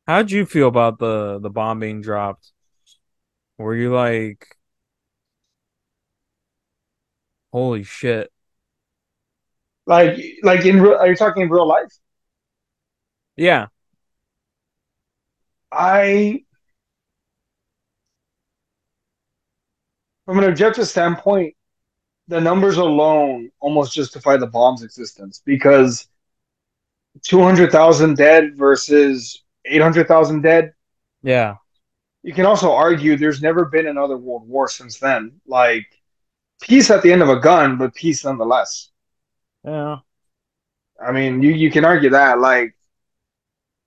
[0.06, 2.52] How'd you feel about the the bomb being dropped?
[3.58, 4.56] Were you like,
[7.52, 8.30] holy shit?
[9.86, 10.94] Like, like in real?
[10.94, 11.92] Are you talking in real life?
[13.36, 13.68] Yeah.
[15.70, 16.44] I,
[20.24, 21.54] from an objective standpoint,
[22.28, 26.08] the numbers alone almost justify the bomb's existence because
[27.22, 30.72] 200,000 dead versus 800,000 dead.
[31.22, 31.56] Yeah.
[32.22, 35.40] You can also argue there's never been another world war since then.
[35.46, 35.86] Like
[36.60, 38.90] peace at the end of a gun, but peace nonetheless.
[39.66, 39.98] Yeah.
[41.04, 42.38] I mean, you, you can argue that.
[42.38, 42.76] Like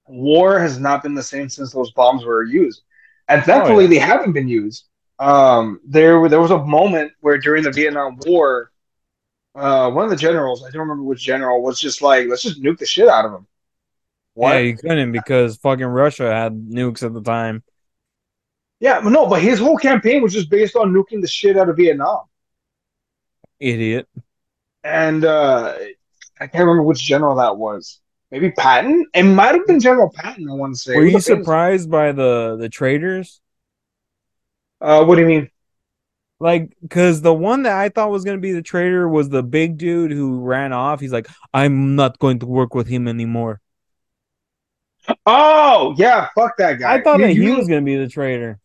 [0.09, 2.81] war has not been the same since those bombs were used.
[3.27, 3.99] And thankfully oh, yeah.
[3.99, 4.85] they haven't been used.
[5.19, 8.71] Um, there there was a moment where during the Vietnam War,
[9.53, 12.61] uh, one of the generals, I don't remember which general, was just like, let's just
[12.61, 13.47] nuke the shit out of him.
[14.35, 14.57] Yeah, What?
[14.59, 17.63] you couldn't because fucking Russia had nukes at the time.
[18.79, 21.67] Yeah, but no, but his whole campaign was just based on nuking the shit out
[21.67, 22.21] of Vietnam.
[23.59, 24.07] Idiot.
[24.83, 25.75] And uh,
[26.39, 27.99] I can't remember which general that was.
[28.31, 29.07] Maybe Patton?
[29.13, 30.95] It might have been General Patton, I want to say.
[30.95, 33.41] Were you surprised by the the traitors?
[34.79, 35.49] Uh, what do you mean?
[36.39, 39.77] Like, because the one that I thought was gonna be the traitor was the big
[39.77, 40.99] dude who ran off.
[40.99, 43.61] He's like, I'm not going to work with him anymore.
[45.25, 46.93] Oh, yeah, fuck that guy.
[46.93, 48.59] I thought You- that you he was gonna be the traitor.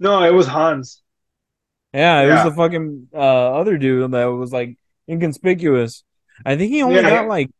[0.00, 1.03] No, it was Hans.
[1.94, 2.32] Yeah, it Yeah.
[2.32, 4.76] was the fucking uh, other dude that was like
[5.08, 6.04] inconspicuous.
[6.44, 7.50] I think he only Yeah, got like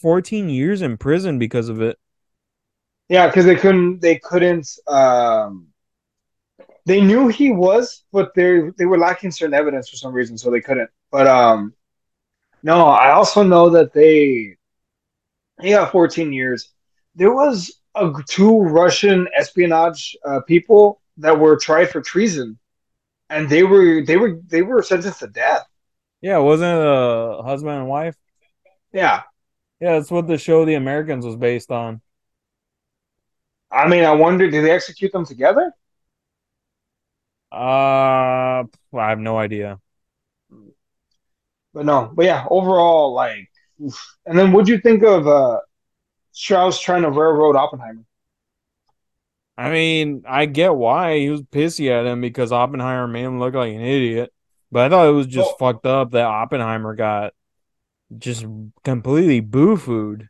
[0.00, 1.98] 14 years in prison because of it.
[3.08, 4.00] Yeah, because they couldn't.
[4.00, 4.68] They couldn't.
[4.88, 5.68] Um,
[6.86, 10.50] they knew he was, but they they were lacking certain evidence for some reason, so
[10.50, 10.90] they couldn't.
[11.10, 11.74] But um,
[12.62, 14.56] no, I also know that they
[15.60, 16.70] he got 14 years.
[17.14, 22.58] There was a, two Russian espionage uh, people that were tried for treason,
[23.30, 25.66] and they were they were they were sentenced to death.
[26.20, 28.16] Yeah, wasn't it a husband and wife?
[28.92, 29.22] Yeah,
[29.80, 32.00] Yeah, that's what the show The Americans was based on.
[33.70, 35.72] I mean, I wonder, did they execute them together?
[37.52, 38.64] Uh,
[38.94, 39.80] I have no idea.
[41.72, 43.50] But no, but yeah, overall, like,
[43.84, 44.16] oof.
[44.26, 45.60] and then what'd you think of uh
[46.32, 48.04] Strauss trying to railroad Oppenheimer?
[49.58, 53.54] I mean, I get why he was pissy at him because Oppenheimer made him look
[53.54, 54.32] like an idiot.
[54.70, 57.32] But I thought it was just Well- fucked up that Oppenheimer got
[58.18, 58.44] just
[58.84, 60.28] completely boo-fooed.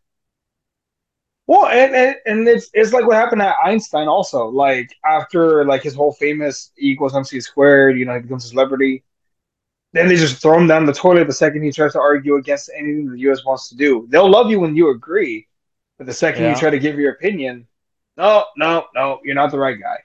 [1.48, 4.46] Well, and, and and it's it's like what happened at Einstein also.
[4.48, 8.48] Like after like his whole famous E equals MC squared, you know, he becomes a
[8.48, 9.04] celebrity.
[9.92, 12.68] Then they just throw him down the toilet the second he tries to argue against
[12.76, 14.06] anything the US wants to do.
[14.10, 15.46] They'll love you when you agree,
[15.98, 16.50] but the second Yeah.
[16.50, 17.68] you try to give your opinion,
[18.16, 19.98] no, no, no, you're not the right guy.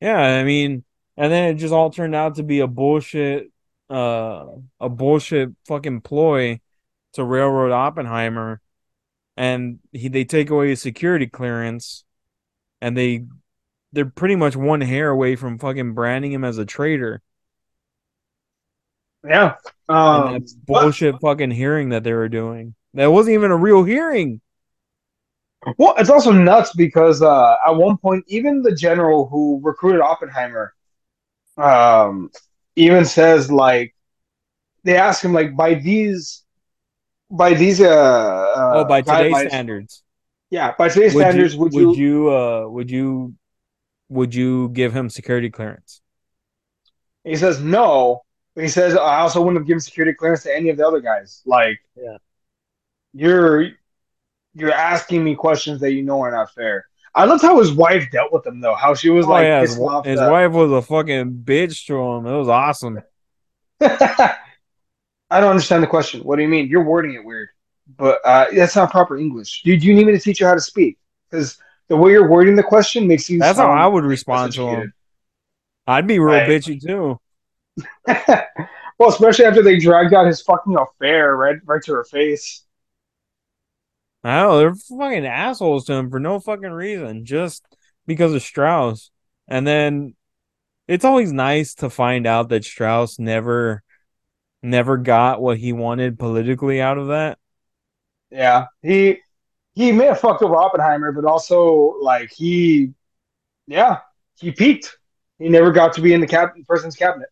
[0.00, 0.84] Yeah, I mean,
[1.16, 3.50] and then it just all turned out to be a bullshit,
[3.90, 4.46] uh,
[4.80, 6.60] a bullshit fucking ploy
[7.14, 8.60] to railroad Oppenheimer,
[9.36, 12.04] and he they take away his security clearance,
[12.80, 13.24] and they
[13.92, 17.22] they're pretty much one hair away from fucking branding him as a traitor.
[19.26, 19.54] Yeah.
[19.88, 22.74] Um, bullshit fucking hearing that they were doing.
[22.94, 24.40] That wasn't even a real hearing.
[25.78, 30.74] Well, it's also nuts because uh, at one point, even the general who recruited Oppenheimer,
[31.56, 32.30] um,
[32.76, 33.94] even says like
[34.84, 36.44] they ask him like by these,
[37.30, 40.02] by these uh, uh oh, by today's guidelines- standards.
[40.50, 41.88] yeah, by today's Would standards, you, would you?
[41.88, 43.34] would you uh would you
[44.08, 46.00] would you give him security clearance?
[47.24, 48.22] He says no,
[48.54, 51.42] he says I also wouldn't have given security clearance to any of the other guys.
[51.44, 52.18] Like, Yeah.
[53.12, 53.70] you're
[54.56, 56.86] you're asking me questions that you know are not fair.
[57.14, 58.74] I loved how his wife dealt with him though.
[58.74, 62.26] How she was Oh like yeah, his, his wife was a fucking bitch to him.
[62.26, 63.00] It was awesome.
[63.80, 66.20] I don't understand the question.
[66.20, 66.68] What do you mean?
[66.68, 67.48] You're wording it weird,
[67.96, 69.62] but uh, that's not proper English.
[69.62, 70.98] Do, do you need me to teach you how to speak?
[71.30, 73.38] Because the way you're wording the question makes you.
[73.38, 74.92] That's how I would respond to him.
[75.86, 77.18] I'd be real bitchy too.
[78.98, 82.62] well, especially after they dragged out his fucking affair right, right to her face.
[84.28, 87.64] I know they're fucking assholes to him for no fucking reason, just
[88.06, 89.10] because of Strauss.
[89.48, 90.14] And then
[90.88, 93.82] it's always nice to find out that Strauss never,
[94.62, 97.38] never got what he wanted politically out of that.
[98.30, 99.18] Yeah, he
[99.74, 102.94] he may have fucked over Oppenheimer, but also like he,
[103.66, 103.98] yeah,
[104.40, 104.96] he peaked.
[105.38, 107.28] He never got to be in the cap person's cabinet.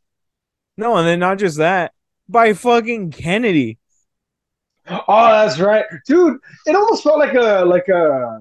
[0.76, 1.92] No, and then not just that,
[2.28, 3.78] by fucking Kennedy.
[4.86, 6.38] Oh, that's right, dude.
[6.66, 8.40] It almost felt like a like a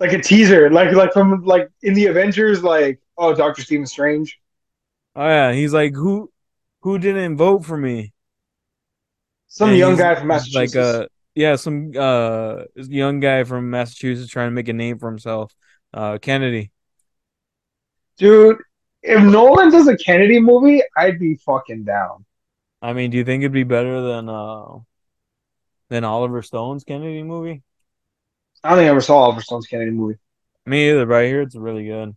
[0.00, 4.38] like a teaser, like like from like in the Avengers, like oh, Doctor Stephen Strange.
[5.16, 6.30] Oh yeah, he's like, who,
[6.82, 8.12] who didn't vote for me?
[9.48, 10.74] Some And young guy from Massachusetts.
[10.74, 15.08] Like uh yeah, some uh young guy from Massachusetts trying to make a name for
[15.08, 15.54] himself.
[15.92, 16.70] Uh Kennedy.
[18.18, 18.58] Dude,
[19.02, 22.24] if Nolan does a Kennedy movie, I'd be fucking down.
[22.82, 24.78] I mean, do you think it'd be better than uh
[25.88, 27.62] than Oliver Stone's Kennedy movie?
[28.62, 30.18] I don't think I ever saw Oliver Stone's Kennedy movie.
[30.66, 32.14] Me either, but I hear it's really good.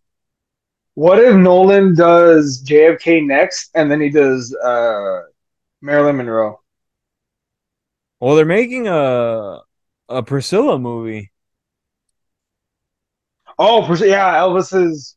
[0.96, 5.22] What if Nolan does JFK next, and then he does uh
[5.82, 6.60] Marilyn Monroe?
[8.20, 9.60] Well, they're making a
[10.10, 11.32] a Priscilla movie.
[13.58, 15.16] Oh, Pris- yeah, Elvis's.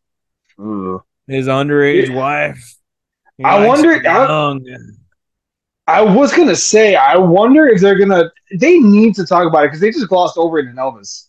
[0.58, 1.02] Ugh.
[1.26, 2.14] His underage Yeah.
[2.16, 2.76] wife.
[3.38, 4.66] He I wonder- her I- young.
[5.86, 8.30] I was gonna say, I wonder if they're gonna.
[8.58, 11.28] They need to talk about it because they just glossed over it in Elvis.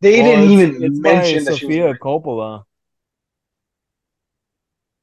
[0.00, 1.74] They Well, didn't it's, even it's mention that she was.
[1.76, 2.64] Sofia Coppola.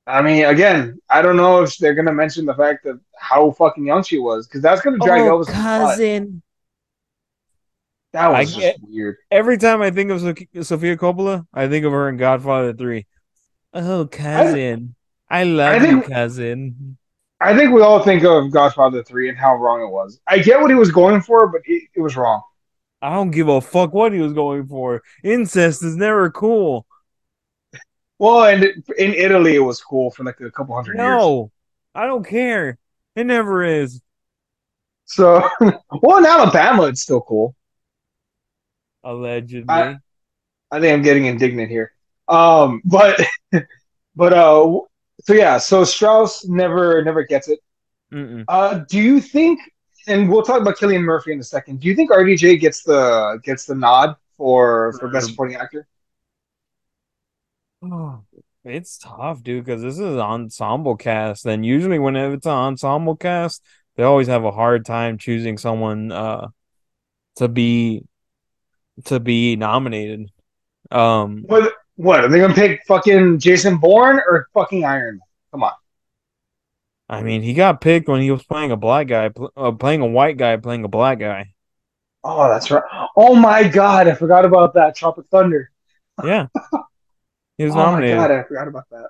[0.08, 3.86] I mean, again, I don't know if they're gonna mention the fact that how fucking
[3.86, 5.98] young she was because that's gonna drag Oh, Elvis in the mud.
[5.98, 6.42] cousin.
[8.14, 9.18] That I was get weird.
[9.32, 10.22] every time I think of
[10.66, 13.06] Sofia Coppola, I think of her in Godfather Three.
[13.74, 14.96] Oh, cousin.
[15.30, 16.98] I love I you, cousin.
[17.42, 20.20] I think we all think of Godfather three and how wrong it was.
[20.28, 22.42] I get what he was going for, but it, it was wrong.
[23.02, 25.02] I don't give a fuck what he was going for.
[25.24, 26.86] Incest is never cool.
[28.20, 28.64] Well, and
[29.00, 30.98] in Italy, it was cool for like a couple hundred years.
[30.98, 31.52] No,
[31.96, 32.78] I don't care.
[33.16, 34.00] It never is.
[35.06, 35.42] So,
[36.04, 37.56] well, in Alabama, it's still cool.
[39.04, 39.74] Allegedly.
[39.74, 39.98] I-
[40.74, 41.92] I think I'm getting indignant here.
[42.30, 43.20] Um, but,
[44.16, 44.80] but uh,
[45.24, 47.60] so yeah, so Strauss never never gets it.
[48.48, 49.60] Uh, do you think?
[50.08, 51.80] And we'll talk about Cillian Murphy in a second.
[51.80, 55.88] Do you think RDJ gets the gets the nod for for best supporting actor?
[57.84, 58.24] Oh,
[58.64, 63.16] it's tough, dude, because this is an ensemble cast, and usually when it's an ensemble
[63.16, 63.64] cast,
[63.96, 66.48] they always have a hard time choosing someone uh
[67.38, 68.04] to be
[69.06, 70.32] to be nominated.
[70.90, 72.82] Um, What what are they gonna pick?
[72.88, 75.28] Fucking Jason Bourne or fucking Iron Man?
[75.52, 75.74] Come on.
[77.10, 80.02] I mean, he got picked when he was playing a black guy, pl- uh, playing
[80.02, 81.54] a white guy, playing a black guy.
[82.24, 82.84] Oh, that's right.
[83.18, 84.96] Oh my god, I forgot about that.
[84.96, 85.72] Tropic Thunder.
[86.24, 86.48] Yeah,
[87.58, 88.18] he was oh my nominated.
[88.18, 89.10] god, I forgot about that.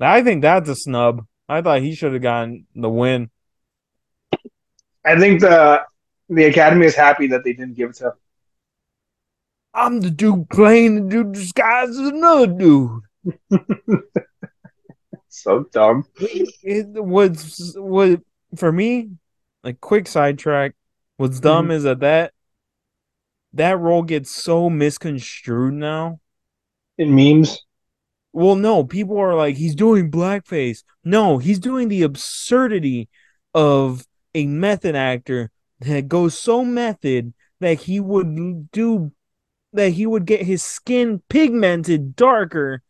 [0.00, 1.26] I think that's a snub.
[1.48, 3.30] I thought he should have gotten the win.
[5.04, 5.82] I think the
[6.28, 8.14] the Academy is happy that they didn't give it to.
[9.74, 13.00] I'm the dude playing the dude disguised as another dude.
[15.36, 16.06] So dumb.
[16.20, 18.20] it was what
[18.56, 19.10] for me
[19.64, 20.76] like quick sidetrack
[21.16, 21.72] what's dumb mm-hmm.
[21.72, 22.32] is that that
[23.52, 26.20] that role gets so misconstrued now
[26.98, 27.58] In memes.
[28.32, 33.08] well no people are like he's doing blackface no he's doing the absurdity
[33.54, 34.06] of
[34.36, 35.50] a method actor
[35.80, 39.10] that goes so method that he would do
[39.74, 42.82] that he would get his skin pigmented darker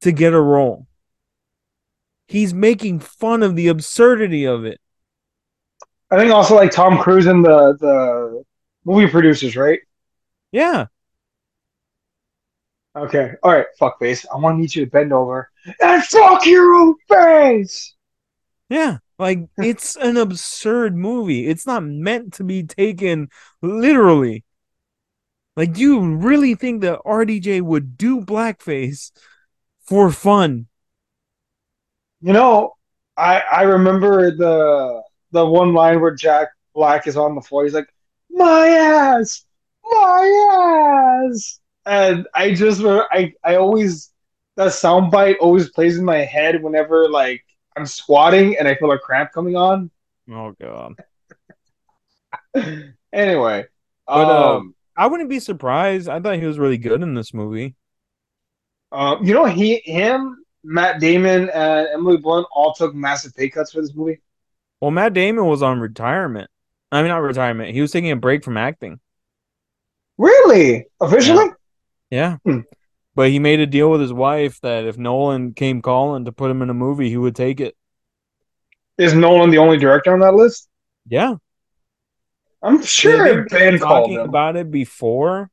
[0.00, 0.86] to get a role
[2.28, 4.80] he's making fun of the absurdity of it
[6.10, 8.44] I think also like Tom Cruise and the the
[8.84, 9.80] movie producers, right?
[10.52, 10.86] yeah
[12.96, 13.32] Okay.
[13.42, 14.24] All right, fuck face.
[14.32, 17.94] I want to need you to bend over and fuck your own face.
[18.68, 21.46] Yeah, like it's an absurd movie.
[21.46, 23.28] It's not meant to be taken
[23.62, 24.44] literally.
[25.56, 29.12] Like, do you really think that RDJ would do blackface
[29.84, 30.66] for fun?
[32.20, 32.72] You know,
[33.16, 37.64] I I remember the the one line where Jack Black is on the floor.
[37.64, 37.88] He's like,
[38.30, 39.44] "My ass,
[39.84, 44.10] my ass," and I just re- I I always
[44.56, 47.44] that soundbite always plays in my head whenever like
[47.76, 49.90] I'm squatting and I feel a cramp coming on.
[50.30, 50.94] Oh god.
[53.12, 53.66] anyway,
[54.06, 56.08] But, uh, um, I wouldn't be surprised.
[56.08, 57.74] I thought he was really good in this movie.
[58.92, 60.38] uh, you know, he him.
[60.66, 64.20] Matt Damon and Emily Blunt all took massive pay cuts for this movie.
[64.80, 66.48] Well, Matt Damon was on retirement.
[66.90, 67.74] I mean, not retirement.
[67.74, 68.98] He was taking a break from acting.
[70.16, 70.86] Really?
[71.00, 71.50] Officially?
[72.08, 72.38] Yeah.
[72.44, 72.60] Hmm.
[73.14, 76.50] But he made a deal with his wife that if Nolan came calling to put
[76.50, 77.76] him in a movie, he would take it.
[78.96, 80.68] Is Nolan the only director on that list?
[81.08, 81.34] Yeah.
[82.64, 84.28] I'm sure They've been talking him.
[84.28, 85.50] about it before,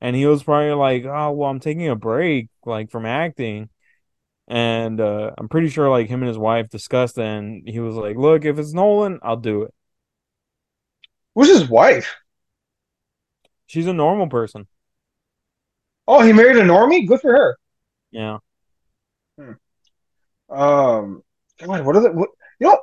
[0.00, 3.70] and he was probably like, "Oh, well, I'm taking a break, like from acting,"
[4.48, 7.96] and uh, I'm pretty sure like him and his wife discussed, it, and he was
[7.96, 9.74] like, "Look, if it's Nolan, I'll do it."
[11.34, 12.16] Who's his wife?
[13.66, 14.66] She's a normal person.
[16.08, 17.06] Oh, he married a normie.
[17.06, 17.56] Good for her.
[18.10, 18.38] Yeah,
[20.48, 21.22] Um,
[21.58, 22.78] God, what are the what, you know?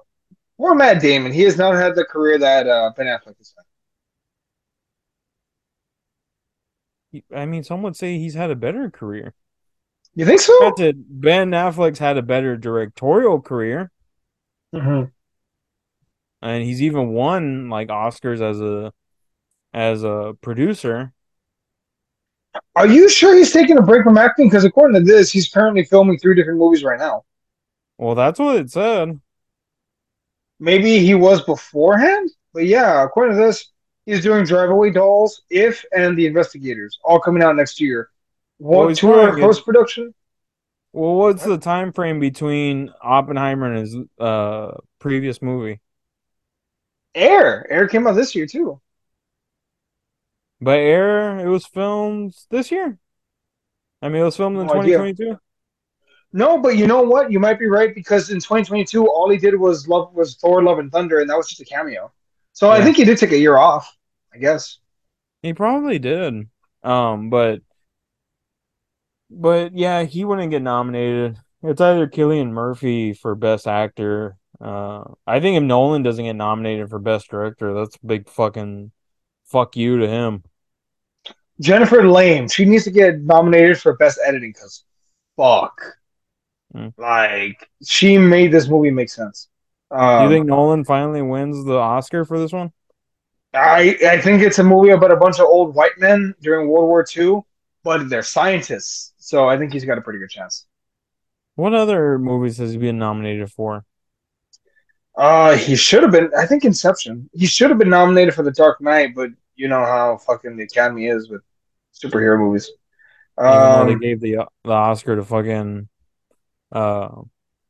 [0.57, 1.31] Poor Matt Damon.
[1.31, 3.65] He has not had the career that uh, Ben Affleck has had.
[7.33, 9.33] I mean, some would say he's had a better career.
[10.15, 10.57] You think so?
[10.59, 13.91] Granted, Ben Affleck's had a better directorial career,
[14.73, 15.11] Mhm.
[16.41, 18.93] and he's even won like Oscars as a
[19.73, 21.13] as a producer.
[22.75, 24.47] Are you sure he's taking a break from acting?
[24.47, 27.23] Because according to this, he's currently filming three different movies right now.
[27.97, 29.19] Well, that's what it said.
[30.59, 33.71] Maybe he was beforehand, but yeah, according to this,
[34.05, 38.09] he's doing Drive-Away Dolls, If, and The Instigators, all coming out next year.
[38.59, 39.07] Well, One, he's two
[39.39, 40.13] post production.
[40.93, 45.81] Well, what's the time frame between Oppenheimer and his uh previous movie?
[47.13, 47.69] Air.
[47.69, 48.79] Air came out this year too.
[50.61, 52.97] But Air, it was filmed this year.
[54.01, 55.39] I mean, it was filmed in No idea.
[56.35, 56.37] 2022.
[56.37, 57.31] No, but you know what?
[57.31, 60.79] You might be right because in 2022, all he did was love was Thor: Love
[60.79, 62.11] and Thunder, and that was just a cameo.
[62.53, 63.95] So I think he did take a year off.
[64.33, 64.79] I guess.
[65.41, 66.49] He probably did.
[66.83, 67.61] Um, but
[69.29, 71.37] but yeah, he wouldn't get nominated.
[71.63, 74.37] It's either Cillian Murphy for Best Actor.
[74.61, 78.91] Uh, I think if Nolan doesn't get nominated for Best Director, that's a big fucking
[79.45, 80.43] fuck you to him.
[81.59, 82.47] Jennifer Lame.
[82.49, 84.83] She needs to get nominated for best editing because
[85.37, 85.81] fuck,
[86.75, 86.93] Mm.
[86.97, 89.49] like she made this movie make sense.
[89.89, 92.71] Do Um, you think Nolan finally wins the Oscar for this one?
[93.53, 96.87] I I think it's a movie about a bunch of old white men during World
[96.87, 97.41] War II,
[97.83, 100.65] but they're scientists, so I think he's got a pretty good chance.
[101.55, 103.83] What other movies has he been nominated for?
[105.17, 106.29] Uh, he should have been.
[106.37, 107.29] I think Inception.
[107.33, 110.63] He should have been nominated for The Dark Knight, but you know how fucking the
[110.63, 111.41] Academy is with
[111.93, 112.69] superhero movies.
[113.45, 115.87] Even they Um, gave the the Oscar to fucking
[116.75, 117.21] uh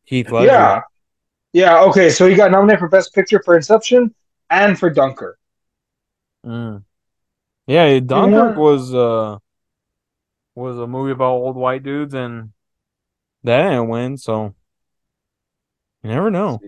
[0.05, 0.51] Heath Ledger.
[0.51, 0.81] yeah,
[1.53, 1.81] yeah.
[1.83, 4.13] Okay, so he got nominated for Best Picture for Inception
[4.49, 5.39] and for Dunkirk.
[6.45, 6.83] Mm.
[7.67, 9.39] Yeah, Dunkirk won- was uh
[10.55, 12.51] was a movie about old white dudes and
[13.43, 14.55] that didn't win, so
[16.03, 16.61] you never know.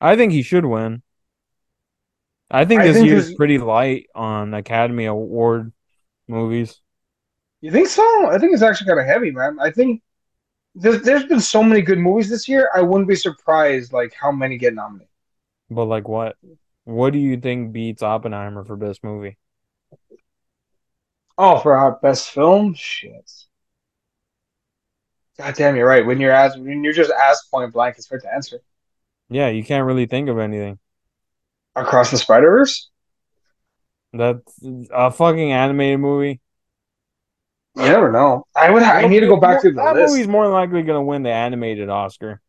[0.00, 1.02] I think he should win.
[2.50, 5.72] I think this think year's pretty light on Academy Award
[6.28, 6.80] movies.
[7.60, 8.30] You think so?
[8.30, 9.58] I think it's actually kind of heavy, man.
[9.60, 10.02] I think
[10.74, 12.70] there's there's been so many good movies this year.
[12.74, 15.08] I wouldn't be surprised like how many get nominated.
[15.70, 16.36] But like what?
[16.84, 19.38] What do you think beats Oppenheimer for best movie?
[21.36, 23.30] Oh, for our best film, shit.
[25.38, 26.06] God damn, you're right.
[26.06, 28.60] When you're asked, when you're just asked point blank, it's hard to answer.
[29.28, 30.78] Yeah, you can't really think of anything.
[31.74, 32.88] Across the Spider Verse.
[34.12, 34.62] That's
[34.92, 36.40] a fucking animated movie.
[37.76, 38.46] You never know.
[38.54, 38.82] I would.
[38.82, 40.12] I need to go back to the that list.
[40.12, 42.40] movie's more than likely gonna win the animated Oscar.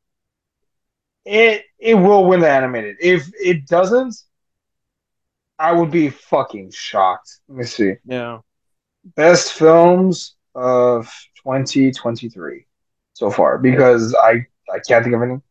[1.26, 2.98] It it will win the animated.
[3.00, 4.16] If it doesn't,
[5.58, 7.40] I would be fucking shocked.
[7.48, 7.94] Let me see.
[8.06, 8.40] Yeah.
[9.16, 11.06] Best films of
[11.44, 12.66] 2023
[13.14, 15.42] so far because I I can't think of any.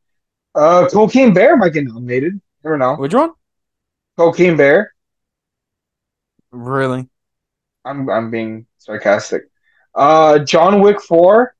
[0.54, 2.40] Uh, Cocaine Bear might get nominated.
[2.62, 2.94] Never know.
[2.94, 3.32] Which one?
[4.16, 4.94] Cocaine Bear.
[6.52, 7.08] Really?
[7.84, 9.44] I'm I'm being sarcastic.
[9.94, 11.54] Uh, John Wick 4.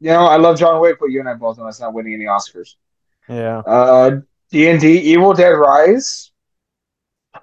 [0.00, 2.14] You know, I love John Wick, but you and I both know it's not winning
[2.14, 2.76] any Oscars.
[3.28, 3.58] Yeah.
[3.58, 4.20] Uh,
[4.50, 6.30] D&D Evil Dead Rise.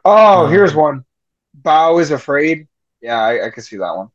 [0.04, 0.54] Oh, Hmm.
[0.54, 1.06] here's one.
[1.54, 2.68] Beau is Afraid.
[3.02, 4.10] Yeah, I, I can see that one.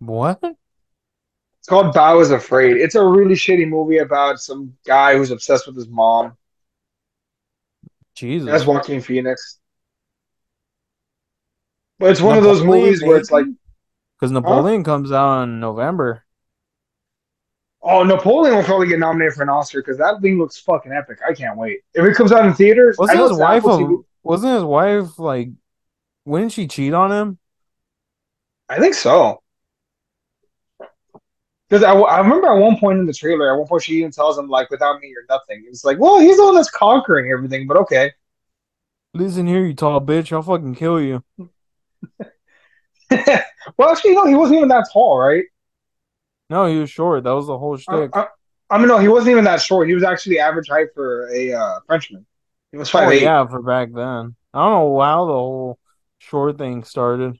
[0.00, 0.40] What?
[0.42, 2.76] It's called Beau is Afraid.
[2.76, 6.36] It's a really shitty movie about some guy who's obsessed with his mom.
[8.14, 8.46] Jesus.
[8.50, 9.58] That's Joaquin Phoenix.
[11.98, 13.46] But it's one of those movies where it's like?
[14.18, 16.24] Because Napoleon comes out in November.
[17.82, 21.18] oh, Napoleon will probably get nominated for an Oscar because that thing looks fucking epic.
[21.28, 21.80] I can't wait.
[21.94, 25.50] If it comes out in theaters, Wasn't his wife a, wasn't his wife like
[26.24, 27.38] wouldn't she cheat on him?
[28.68, 29.42] I think so.
[31.68, 34.10] Because I, I remember at one point in the trailer, at one point she even
[34.12, 37.30] tells him like, "Without me, you're nothing." It's like, well, he's the one that's conquering
[37.32, 38.12] everything, but okay.
[39.14, 41.24] Listen here, you tall bitch, I'll fucking kill you.
[43.76, 45.44] well, actually, no, he wasn't even that tall, right?
[46.50, 47.24] No, he was short.
[47.24, 48.10] That was the whole I, shtick.
[48.12, 48.26] I,
[48.70, 49.88] I mean, no, he wasn't even that short.
[49.88, 52.26] He was actually average height for a uh, Frenchman.
[52.72, 53.22] He was Oh five eight.
[53.22, 54.36] yeah, for back then.
[54.54, 55.78] I don't know how the whole
[56.18, 57.38] short thing started.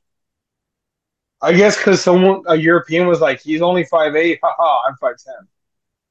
[1.43, 4.41] I guess because someone a European was like, "He's only five eight.
[4.43, 5.35] Haha, I'm five ten,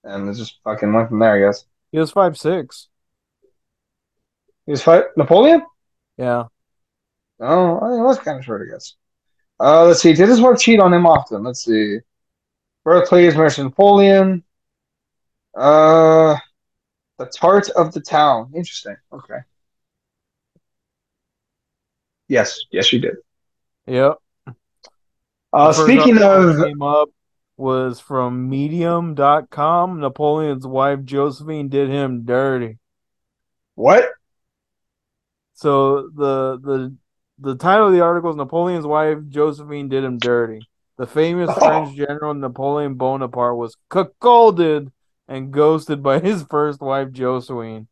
[0.06, 1.36] and it just fucking went from there.
[1.36, 2.90] I guess He was five six.
[4.66, 5.06] he was five.
[5.18, 5.64] Napoleon?
[6.18, 6.46] Yeah.
[7.40, 8.96] Oh, I think it was kind of short, I guess.
[9.60, 10.14] Uh, let's see.
[10.14, 11.44] Did his wife cheat on him often?
[11.44, 12.00] Let's see.
[12.84, 14.44] Birthplace, to Napoleon.
[15.56, 16.36] Uh,
[17.18, 18.52] the Tart of the Town.
[18.56, 18.96] Interesting.
[19.12, 19.40] Okay.
[22.28, 23.16] Yes, yes, she did.
[23.88, 24.18] Yep.
[25.54, 27.10] Uh, speaking of, came up
[27.58, 30.00] was from medium.com.
[30.02, 32.78] Napoleon's wife Josephine did him dirty.
[33.76, 34.10] what?
[35.54, 36.96] So the the
[37.40, 40.62] the title of the article is Napoleon's wife Josephine did him dirty.
[40.98, 41.60] The famous Oh.
[41.60, 44.92] French general Napoleon Bonaparte was cuckolded
[45.28, 47.88] and ghosted by his first wife Josephine,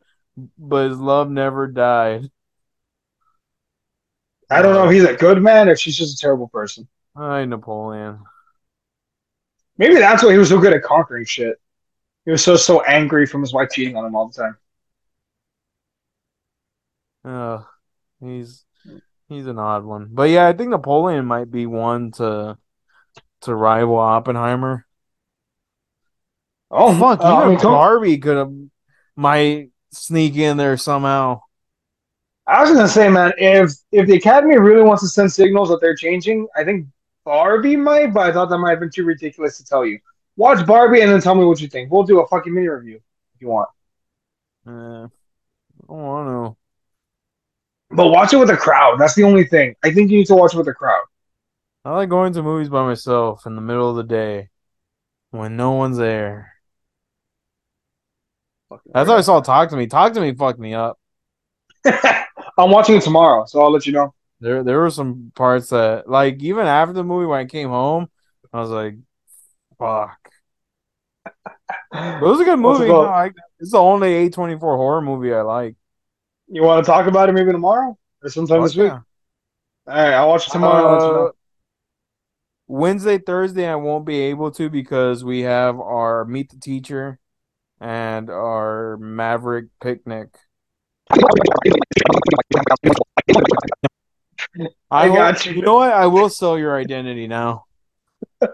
[0.57, 2.29] but his love never died.
[4.49, 6.87] I don't know if he's a good man or if she's just a terrible person.
[7.17, 8.19] Hi, Napoleon.
[9.77, 11.59] Maybe that's why he was so good at conquering shit.
[12.25, 14.57] He was so so angry from his wife cheating on him all the time.
[17.25, 17.63] Uh,
[18.19, 18.65] he's
[19.33, 22.57] he's an odd one, but yeah, I think Napoleon might be one to
[23.41, 24.85] to rival Oppenheimer.
[26.71, 28.53] Oh Fuck, uh, I even mean, Barbie could have
[29.15, 31.41] might sneak in there somehow.
[32.47, 35.79] I was gonna say, man, if if the Academy really wants to send signals that
[35.81, 36.87] they're changing, I think
[37.25, 39.99] Barbie might, but I thought that might have been too ridiculous to tell you.
[40.35, 41.91] Watch Barbie and then tell me what you think.
[41.91, 42.95] We'll do a fucking mini review
[43.35, 43.69] if you want.
[44.65, 45.07] Uh,
[45.89, 46.57] oh, I don't know.
[47.95, 48.99] But watch it with a crowd.
[48.99, 49.75] That's the only thing.
[49.83, 51.03] I think you need to watch it with a crowd.
[51.85, 54.49] I like going to movies by myself in the middle of the day
[55.31, 56.53] when no one's there.
[58.93, 59.87] That's how I saw Talk to Me.
[59.87, 60.97] Talk to Me fucked me up.
[61.85, 64.13] I'm watching it tomorrow, so I'll let you know.
[64.39, 68.09] There there were some parts that like even after the movie when I came home,
[68.51, 68.95] I was like,
[69.77, 70.17] fuck.
[71.91, 72.93] But it was a good What's it movie.
[72.93, 73.05] No.
[73.05, 75.75] I, it's the only A24 horror movie I like.
[76.53, 78.91] You want to talk about it maybe tomorrow or sometime this week?
[78.91, 79.01] All
[79.87, 80.85] right, I'll watch it tomorrow.
[80.85, 81.25] I'll let you know.
[81.25, 81.31] Uh,
[82.67, 87.17] Wednesday, Thursday, I won't be able to because we have our meet the teacher
[87.81, 90.27] and our Maverick picnic.
[94.91, 95.53] I will- got you.
[95.53, 95.91] You know what?
[95.91, 97.65] I will sell your identity now.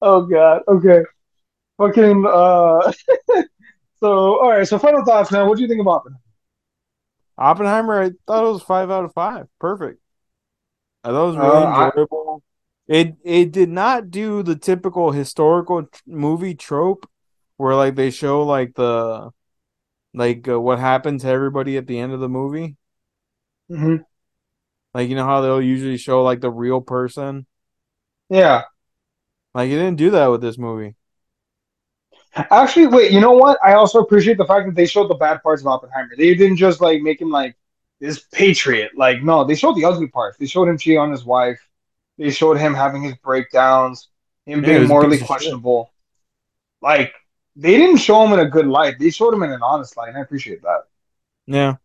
[0.00, 0.62] oh god.
[0.68, 1.02] Okay.
[1.78, 2.24] Fucking.
[2.24, 2.92] Uh.
[3.98, 4.68] so all right.
[4.68, 5.48] So final thoughts, man.
[5.48, 6.12] What do you think about it?
[7.38, 9.46] Oppenheimer, I thought it was five out of five.
[9.60, 10.00] Perfect.
[11.04, 12.42] I thought it was really Uh, I- enjoyable.
[12.88, 17.08] It it did not do the typical historical tr- movie trope
[17.56, 19.30] where like they show like the
[20.14, 22.76] like uh, what happened to everybody at the end of the movie.
[23.68, 24.08] hmm
[24.94, 27.46] Like you know how they'll usually show like the real person.
[28.30, 28.64] Yeah.
[29.54, 30.96] Like it didn't do that with this movie.
[32.34, 33.12] Actually, wait.
[33.12, 33.58] You know what?
[33.64, 36.10] I also appreciate the fact that they showed the bad parts of Oppenheimer.
[36.16, 37.56] They didn't just like make him like
[38.00, 38.92] this patriot.
[38.96, 40.38] Like no, they showed the ugly parts.
[40.38, 41.58] They showed him cheating on his wife.
[42.16, 44.08] They showed him having his breakdowns.
[44.46, 45.26] Him Yeah, being morally of shit.
[45.26, 45.92] questionable.
[46.80, 47.12] Like
[47.56, 48.98] they didn't show him in a good light.
[48.98, 50.82] They showed him in an honest light, and I appreciate that.
[51.46, 51.76] Yeah.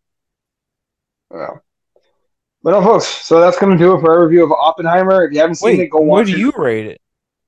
[1.32, 1.56] Yeah.
[2.62, 3.06] But no, folks.
[3.06, 5.24] So that's gonna do it for our review of Oppenheimer.
[5.24, 6.20] If you haven't seen Wait, it, go watch.
[6.20, 6.38] what do it.
[6.38, 7.00] you rate it?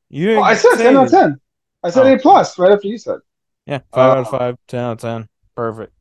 [0.08, 1.40] You Oh, I said ten out of ten.
[1.86, 2.14] I said Oh.
[2.14, 3.20] A plus right after you said.
[3.66, 5.28] Yeah, five out of Uh, five, ten out of ten.
[5.54, 5.92] Perfect.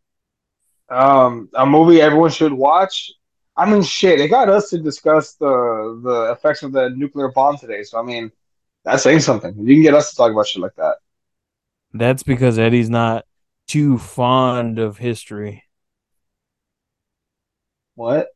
[0.90, 3.12] Um, a movie everyone should watch.
[3.58, 7.58] I mean, shit, it got us to discuss the the effects of the nuclear bomb
[7.58, 7.84] today.
[7.84, 8.32] So I mean,
[8.84, 9.56] that's saying something.
[9.58, 10.96] You can get us to talk about shit like that.
[11.94, 13.26] That's because Eddie's not
[13.68, 15.64] too fond of history.
[17.96, 18.28] What?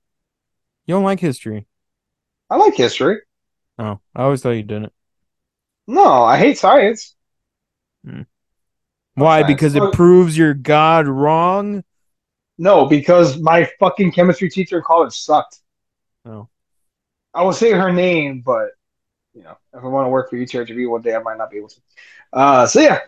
[0.86, 1.68] You don't like history.
[2.50, 3.18] I like history.
[3.78, 4.94] Oh, I always thought you didn't.
[5.88, 7.16] No, I hate science.
[8.04, 9.42] Why?
[9.42, 9.48] science.
[9.48, 11.84] Because it proves your God wrong.
[12.58, 15.60] No, because my fucking chemistry teacher in college sucked.
[16.26, 16.50] Oh,
[17.34, 18.72] I will say her name, but
[19.34, 21.58] you know, if I want to work for UTRGV one day, I might not be
[21.58, 21.82] able to.
[22.34, 23.00] Uh, so yeah,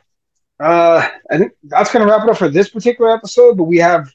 [0.59, 3.57] uh, I think that's gonna wrap it up for this particular episode.
[3.57, 4.09] But we have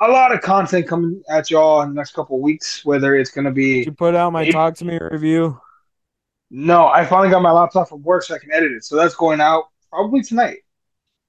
[0.00, 2.84] a lot of content coming at y'all in the next couple of weeks.
[2.84, 5.58] Whether it's gonna did be you put out my Maybe- talk to me review?
[6.50, 8.84] no, I finally got my laptop from work so I can edit it.
[8.84, 9.64] So that's going out
[9.94, 10.58] probably tonight,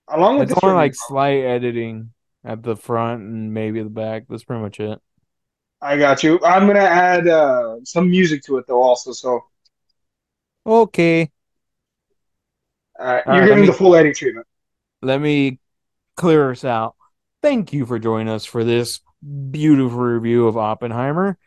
[0.08, 2.12] along with It's only like slight editing
[2.44, 4.24] at the front and maybe the back.
[4.28, 5.00] That's pretty much it.
[5.82, 6.40] I got you.
[6.44, 9.12] I'm gonna add uh, some music to it though, also.
[9.12, 9.42] So
[10.66, 11.30] Okay,
[13.00, 14.48] uh, you're right, getting me- the full editing treatment.
[15.02, 15.60] let me
[16.18, 16.96] clear us out.
[17.44, 19.00] Thank you for joining us for this
[19.52, 21.38] beautiful review of Oppenheimer.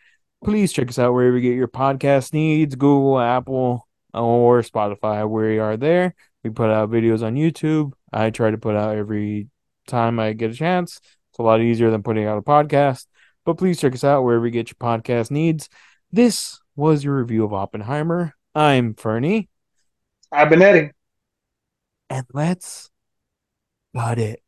[0.45, 5.29] Please check us out wherever you get your podcast needs Google, Apple, or Spotify.
[5.29, 6.15] We are there.
[6.45, 7.93] We put out videos on YouTube.
[8.13, 9.49] I try to put out every
[9.87, 10.99] time I get a chance.
[11.31, 13.07] It's a lot easier than putting out a podcast.
[13.45, 15.69] But please check us out wherever you get your podcast needs.
[16.13, 18.35] This was your review of Oppenheimer.
[18.55, 19.49] I'm Ferny,
[20.33, 20.93] I've been editing.
[22.11, 22.91] and let's
[23.97, 24.43] cut it.